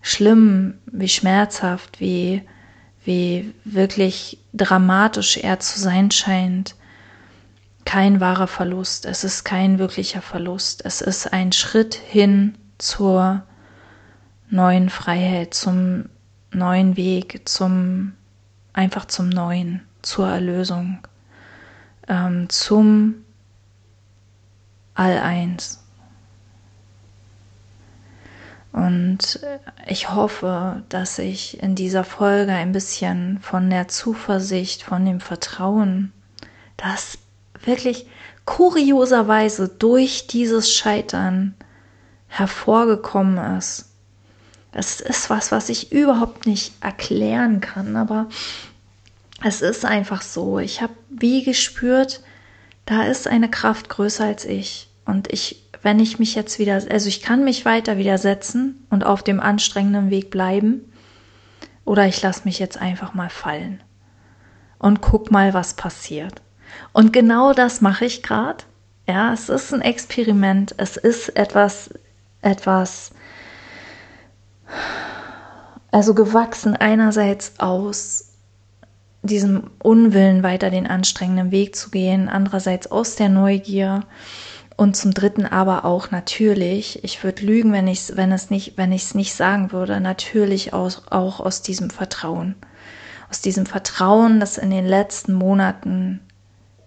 schlimm, 0.00 0.78
wie 0.86 1.08
schmerzhaft, 1.08 2.00
wie, 2.00 2.42
wie 3.04 3.52
wirklich 3.64 4.38
dramatisch 4.54 5.36
er 5.36 5.60
zu 5.60 5.78
sein 5.78 6.10
scheint, 6.10 6.74
kein 7.84 8.20
wahrer 8.20 8.46
Verlust. 8.46 9.06
Es 9.06 9.24
ist 9.24 9.44
kein 9.44 9.78
wirklicher 9.78 10.22
Verlust. 10.22 10.84
Es 10.84 11.00
ist 11.00 11.32
ein 11.32 11.52
Schritt 11.52 11.94
hin 11.94 12.56
zur 12.78 13.42
neuen 14.48 14.90
Freiheit, 14.90 15.54
zum 15.54 16.08
neuen 16.52 16.96
Weg, 16.96 17.48
zum 17.48 18.12
einfach 18.72 19.04
zum 19.04 19.28
Neuen, 19.28 19.82
zur 20.02 20.28
Erlösung 20.28 20.98
ähm, 22.08 22.48
zum 22.48 23.24
All-Eins. 24.94 25.82
Und 28.72 29.40
ich 29.86 30.10
hoffe, 30.10 30.82
dass 30.88 31.18
ich 31.18 31.60
in 31.62 31.74
dieser 31.74 32.04
Folge 32.04 32.52
ein 32.52 32.72
bisschen 32.72 33.40
von 33.40 33.68
der 33.68 33.88
Zuversicht, 33.88 34.82
von 34.82 35.04
dem 35.04 35.20
Vertrauen, 35.20 36.12
das 36.76 37.18
wirklich 37.64 38.06
kurioserweise 38.44 39.68
durch 39.68 40.26
dieses 40.26 40.72
Scheitern 40.72 41.54
hervorgekommen 42.28 43.56
ist. 43.56 43.86
Das 44.72 45.00
ist 45.00 45.30
was, 45.30 45.50
was 45.50 45.68
ich 45.68 45.92
überhaupt 45.92 46.46
nicht 46.46 46.72
erklären 46.80 47.60
kann, 47.60 47.96
aber 47.96 48.28
es 49.42 49.62
ist 49.62 49.84
einfach 49.84 50.22
so. 50.22 50.58
Ich 50.58 50.80
habe 50.80 50.92
wie 51.08 51.42
gespürt, 51.42 52.22
da 52.86 53.04
ist 53.04 53.26
eine 53.26 53.50
Kraft 53.50 53.88
größer 53.88 54.24
als 54.24 54.44
ich. 54.44 54.88
Und 55.04 55.32
ich, 55.32 55.64
wenn 55.82 55.98
ich 55.98 56.18
mich 56.18 56.34
jetzt 56.34 56.58
wieder, 56.58 56.74
also 56.74 57.08
ich 57.08 57.22
kann 57.22 57.44
mich 57.44 57.64
weiter 57.64 57.96
widersetzen 57.96 58.86
und 58.90 59.04
auf 59.04 59.22
dem 59.22 59.40
anstrengenden 59.40 60.10
Weg 60.10 60.30
bleiben. 60.30 60.92
Oder 61.84 62.06
ich 62.06 62.22
lasse 62.22 62.42
mich 62.44 62.58
jetzt 62.58 62.78
einfach 62.78 63.14
mal 63.14 63.30
fallen 63.30 63.82
und 64.78 65.00
guck 65.00 65.30
mal, 65.30 65.54
was 65.54 65.74
passiert. 65.74 66.40
Und 66.92 67.12
genau 67.12 67.52
das 67.52 67.80
mache 67.80 68.04
ich 68.04 68.22
gerade. 68.22 68.64
Ja, 69.06 69.32
es 69.32 69.48
ist 69.48 69.72
ein 69.72 69.82
Experiment. 69.82 70.74
Es 70.76 70.96
ist 70.96 71.30
etwas, 71.30 71.90
etwas, 72.42 73.10
also 75.90 76.14
gewachsen 76.14 76.76
einerseits 76.76 77.54
aus 77.58 78.26
diesem 79.22 79.70
Unwillen 79.82 80.42
weiter 80.42 80.70
den 80.70 80.86
anstrengenden 80.86 81.50
Weg 81.50 81.76
zu 81.76 81.90
gehen, 81.90 82.28
andererseits 82.28 82.90
aus 82.90 83.16
der 83.16 83.28
Neugier 83.28 84.04
und 84.76 84.96
zum 84.96 85.12
dritten 85.12 85.44
aber 85.44 85.84
auch 85.84 86.10
natürlich, 86.10 87.04
ich 87.04 87.22
würde 87.22 87.44
lügen, 87.44 87.72
wenn 87.72 87.86
ich 87.86 88.16
wenn 88.16 88.32
es 88.32 88.48
nicht, 88.48 88.78
wenn 88.78 88.92
ich 88.92 89.02
es 89.02 89.14
nicht 89.14 89.34
sagen 89.34 89.72
würde, 89.72 90.00
natürlich 90.00 90.72
aus, 90.72 91.02
auch 91.10 91.40
aus 91.40 91.60
diesem 91.60 91.90
Vertrauen. 91.90 92.54
Aus 93.28 93.42
diesem 93.42 93.66
Vertrauen, 93.66 94.40
das 94.40 94.56
in 94.56 94.70
den 94.70 94.86
letzten 94.86 95.34
Monaten 95.34 96.20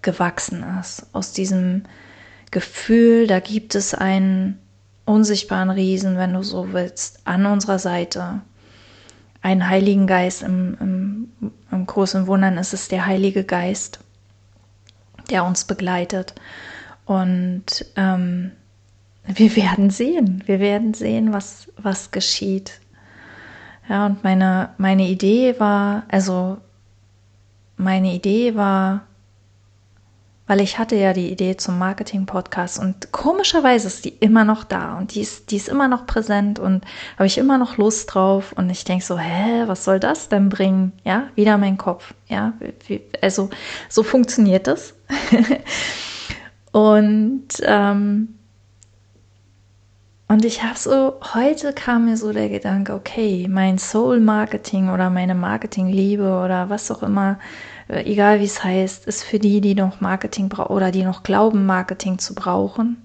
gewachsen 0.04 0.63
ist. 0.80 1.08
Aus 1.13 1.32
diesem 1.32 1.84
Gefühl, 2.52 3.28
da 3.28 3.39
gibt 3.39 3.76
es 3.76 3.94
einen 3.94 4.60
unsichtbaren 5.06 5.70
Riesen, 5.70 6.18
wenn 6.18 6.34
du 6.34 6.44
so 6.44 6.72
willst, 6.72 7.22
an 7.26 7.46
unserer 7.46 7.80
Seite, 7.80 8.42
einen 9.42 9.68
Heiligen 9.68 10.08
Geist. 10.08 10.44
Im, 10.44 10.78
im, 10.80 11.52
im 11.72 11.86
großen 11.86 12.28
Wundern 12.28 12.58
ist 12.58 12.74
es 12.74 12.88
der 12.88 13.06
Heilige 13.06 13.44
Geist, 13.44 14.00
der 15.30 15.44
uns 15.44 15.66
begleitet. 15.66 16.36
Und 17.06 17.86
ähm, 17.96 18.52
wir 19.26 19.56
werden 19.56 19.89
sehen, 19.89 20.44
wir 20.46 20.60
werden 20.60 20.94
sehen, 20.94 21.34
was, 21.34 21.68
was 21.78 22.12
geschieht. 22.12 22.80
Ja, 23.89 24.06
und 24.06 24.24
meine, 24.24 24.70
meine 24.78 25.08
Idee 25.08 25.60
war, 25.60 26.04
also 26.08 26.58
meine 27.76 28.13
Idee 28.13 28.56
war, 28.56 29.08
weil 30.47 30.60
ich 30.60 30.77
hatte 30.77 30.95
ja 30.95 31.13
die 31.13 31.32
Idee 31.32 31.56
zum 31.56 31.79
Marketing-Podcast 31.79 32.79
und 32.79 33.12
komischerweise 33.12 33.88
ist 33.88 34.03
die 34.03 34.10
immer 34.10 34.43
noch 34.43 34.63
da 34.63 34.97
und 34.97 35.15
die 35.15 35.21
ist, 35.21 35.51
die 35.51 35.56
ist 35.56 35.69
immer 35.69 35.88
noch 35.88 36.06
präsent 36.06 36.60
und 36.60 36.84
habe 37.15 37.27
ich 37.27 37.38
immer 37.38 37.58
noch 37.58 37.77
Lust 37.77 38.13
drauf 38.13 38.51
und 38.53 38.69
ich 38.69 38.84
denke 38.84 39.06
so, 39.06 39.17
hä, 39.17 39.63
was 39.67 39.86
soll 39.86 39.99
das 39.99 40.27
denn 40.29 40.49
bringen? 40.49 40.91
Ja, 41.06 41.27
wieder 41.36 41.58
mein 41.58 41.77
Kopf. 41.77 42.13
Ja, 42.27 42.53
also 43.21 43.49
so 43.88 44.03
funktioniert 44.03 44.67
das. 44.67 44.93
und 46.71 47.47
ähm, 47.62 48.36
und 50.34 50.45
ich 50.45 50.63
habe 50.63 50.79
so, 50.79 51.19
heute 51.36 51.73
kam 51.73 52.06
mir 52.06 52.17
so 52.17 52.34
der 52.34 52.49
Gedanke, 52.49 52.95
okay, 52.95 53.47
mein 53.47 53.77
Soul-Marketing 53.77 54.89
oder 54.89 55.12
meine 55.12 55.36
Marketing-Liebe 55.36 56.23
oder 56.23 56.69
was 56.71 56.89
auch 56.89 57.03
immer, 57.03 57.38
egal 57.95 58.39
wie 58.39 58.45
es 58.45 58.63
heißt, 58.63 59.06
ist 59.08 59.23
für 59.23 59.39
die, 59.39 59.62
die 59.62 59.75
noch 59.75 60.01
Marketing 60.01 60.49
brauchen 60.49 60.73
oder 60.73 60.91
die 60.91 61.03
noch 61.03 61.23
glauben, 61.23 61.65
Marketing 61.65 62.19
zu 62.19 62.36
brauchen. 62.36 63.01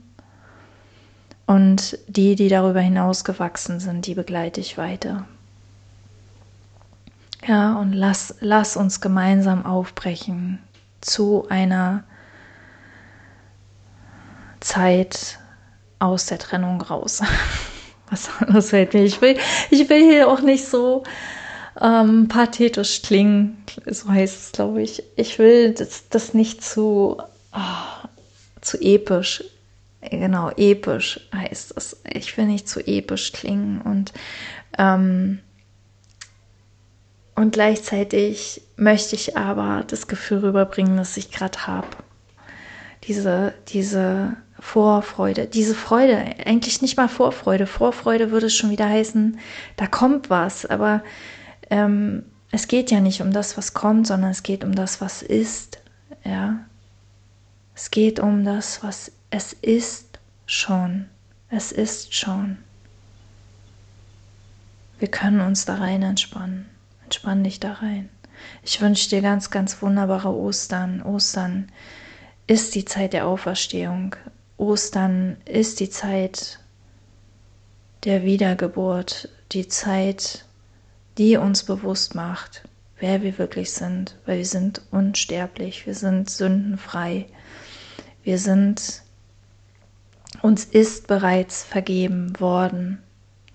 Und 1.47 1.99
die, 2.09 2.35
die 2.35 2.49
darüber 2.49 2.81
hinaus 2.81 3.25
gewachsen 3.25 3.81
sind, 3.81 4.07
die 4.07 4.15
begleite 4.15 4.61
ich 4.61 4.77
weiter. 4.77 5.27
Ja, 7.47 7.77
und 7.77 7.93
lass, 7.93 8.35
lass 8.41 8.77
uns 8.77 9.01
gemeinsam 9.01 9.65
aufbrechen 9.65 10.59
zu 11.01 11.47
einer 11.49 12.05
Zeit 14.61 15.39
aus 15.99 16.27
der 16.27 16.39
Trennung 16.39 16.81
raus. 16.83 17.23
Was 18.11 18.31
anderes 18.41 18.71
fällt 18.71 18.95
mir. 18.95 19.05
Ich 19.05 19.21
will, 19.21 19.39
ich 19.71 19.89
will 19.89 20.03
hier 20.03 20.29
auch 20.29 20.41
nicht 20.41 20.67
so 20.67 21.05
ähm, 21.81 22.29
pathetisch 22.29 23.03
klingen, 23.03 23.65
so 23.87 24.09
heißt 24.09 24.37
es, 24.37 24.53
glaube 24.53 24.83
ich. 24.83 25.03
Ich 25.17 25.39
will 25.39 25.73
das, 25.73 26.09
das 26.09 26.35
nicht 26.35 26.63
zu, 26.63 27.19
oh, 27.53 28.09
zu 28.61 28.81
episch, 28.81 29.45
genau, 30.01 30.51
episch 30.57 31.21
heißt 31.35 31.75
es. 31.77 31.97
Ich 32.13 32.37
will 32.37 32.47
nicht 32.47 32.69
zu 32.69 32.81
episch 32.81 33.33
klingen 33.33 33.81
und, 33.83 34.13
ähm, 34.77 35.41
und 37.37 37.53
gleichzeitig 37.53 38.63
möchte 38.77 39.15
ich 39.15 39.37
aber 39.37 39.85
das 39.87 40.09
Gefühl 40.09 40.39
rüberbringen, 40.39 40.97
das 40.97 41.17
ich 41.17 41.31
gerade 41.31 41.67
habe. 41.69 41.87
Diese, 43.05 43.55
diese 43.69 44.37
Vorfreude, 44.59 45.47
diese 45.47 45.77
Freude, 45.77 46.17
eigentlich 46.45 46.83
nicht 46.83 46.97
mal 46.97 47.09
Vorfreude. 47.09 47.69
Vorfreude 47.69 48.33
würde 48.33 48.51
schon 48.51 48.71
wieder 48.71 48.89
heißen, 48.89 49.39
da 49.77 49.87
kommt 49.87 50.31
was, 50.31 50.67
aber 50.67 51.05
ähm, 51.71 52.25
es 52.51 52.69
geht 52.69 52.91
ja 52.91 53.01
nicht 53.01 53.21
um 53.21 53.33
das, 53.33 53.57
was 53.57 53.75
kommt, 53.75 54.07
sondern 54.07 54.31
es 54.31 54.43
geht 54.43 54.65
um 54.65 54.75
das, 54.75 55.01
was 55.01 55.23
ist. 55.23 55.81
Ja, 56.25 56.61
es 57.75 57.91
geht 57.91 58.21
um 58.21 58.45
das, 58.45 58.83
was 58.83 59.13
es 59.31 59.53
ist 59.53 60.19
schon. 60.47 61.07
Es 61.51 61.73
ist 61.73 62.15
schon. 62.15 62.59
Wir 64.99 65.09
können 65.09 65.41
uns 65.41 65.65
da 65.65 65.77
rein 65.77 66.03
entspannen. 66.03 66.69
Entspann 67.05 67.45
dich 67.45 67.61
da 67.61 67.75
rein. 67.75 68.09
Ich 68.63 68.81
wünsche 68.81 69.09
dir 69.09 69.23
ganz, 69.23 69.51
ganz 69.51 69.81
wunderbare 69.83 70.31
Ostern. 70.31 71.03
Ostern 71.03 71.71
ist 72.47 72.75
die 72.75 72.85
Zeit 72.85 73.13
der 73.13 73.27
Auferstehung. 73.27 74.17
Ostern 74.57 75.37
ist 75.45 75.81
die 75.81 75.91
Zeit 75.91 76.59
der 78.05 78.25
Wiedergeburt, 78.25 79.29
die 79.53 79.69
Zeit 79.69 80.45
die 81.19 81.37
uns 81.37 81.65
bewusst 81.65 82.15
macht, 82.15 82.63
wer 82.99 83.23
wir 83.23 83.39
wirklich 83.39 83.73
sind, 83.73 84.17
weil 84.25 84.39
wir 84.39 84.47
sind 84.47 84.83
unsterblich, 84.91 85.87
wir 85.87 85.95
sind 85.95 86.31
sündenfrei, 86.31 87.27
wir 88.23 88.39
sind, 88.39 89.03
uns 90.43 90.65
ist 90.65 91.07
bereits 91.07 91.65
vergeben 91.65 92.39
worden 92.41 93.03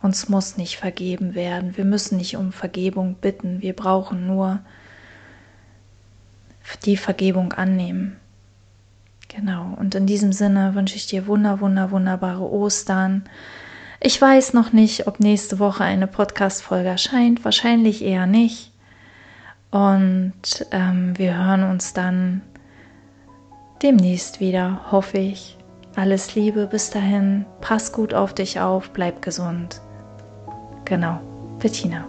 Uns 0.04 0.28
muss 0.28 0.58
nicht 0.58 0.76
vergeben 0.76 1.34
werden. 1.34 1.78
Wir 1.78 1.86
müssen 1.86 2.18
nicht 2.18 2.36
um 2.36 2.52
Vergebung 2.52 3.16
bitten. 3.16 3.62
Wir 3.62 3.72
brauchen 3.74 4.28
nur 4.28 4.60
die 6.84 6.98
Vergebung 6.98 7.54
annehmen. 7.54 8.18
Genau. 9.30 9.74
Und 9.80 9.96
in 9.96 10.06
diesem 10.06 10.34
Sinne 10.34 10.76
wünsche 10.76 10.98
ich 10.98 11.08
dir 11.08 11.26
wunder, 11.26 11.62
wunder, 11.62 11.90
wunderbare 11.92 12.44
Ostern. 12.44 13.24
Ich 14.06 14.22
weiß 14.22 14.52
noch 14.52 14.74
nicht, 14.74 15.08
ob 15.08 15.22
nächste 15.22 15.60
Woche 15.60 15.86
eine 15.86 16.08
Podcast-Folge 16.08 16.90
erscheint. 16.90 17.46
Wahrscheinlich 17.46 18.04
eher 18.04 18.26
nicht. 18.26 18.74
Und 19.72 20.34
ähm, 20.72 21.18
wir 21.18 21.38
hören 21.38 21.64
uns 21.64 21.94
dann 21.94 22.42
demnächst 23.82 24.42
wieder, 24.42 24.92
hoffe 24.92 25.20
ich. 25.20 25.58
Alles 25.96 26.36
Liebe 26.36 26.68
bis 26.68 26.90
dahin. 26.90 27.46
Pass 27.62 27.94
gut 27.94 28.14
auf 28.14 28.34
dich 28.34 28.60
auf. 28.60 28.90
Bleib 28.90 29.22
gesund. 29.22 29.80
Genau. 30.84 31.22
Bettina. 31.60 32.06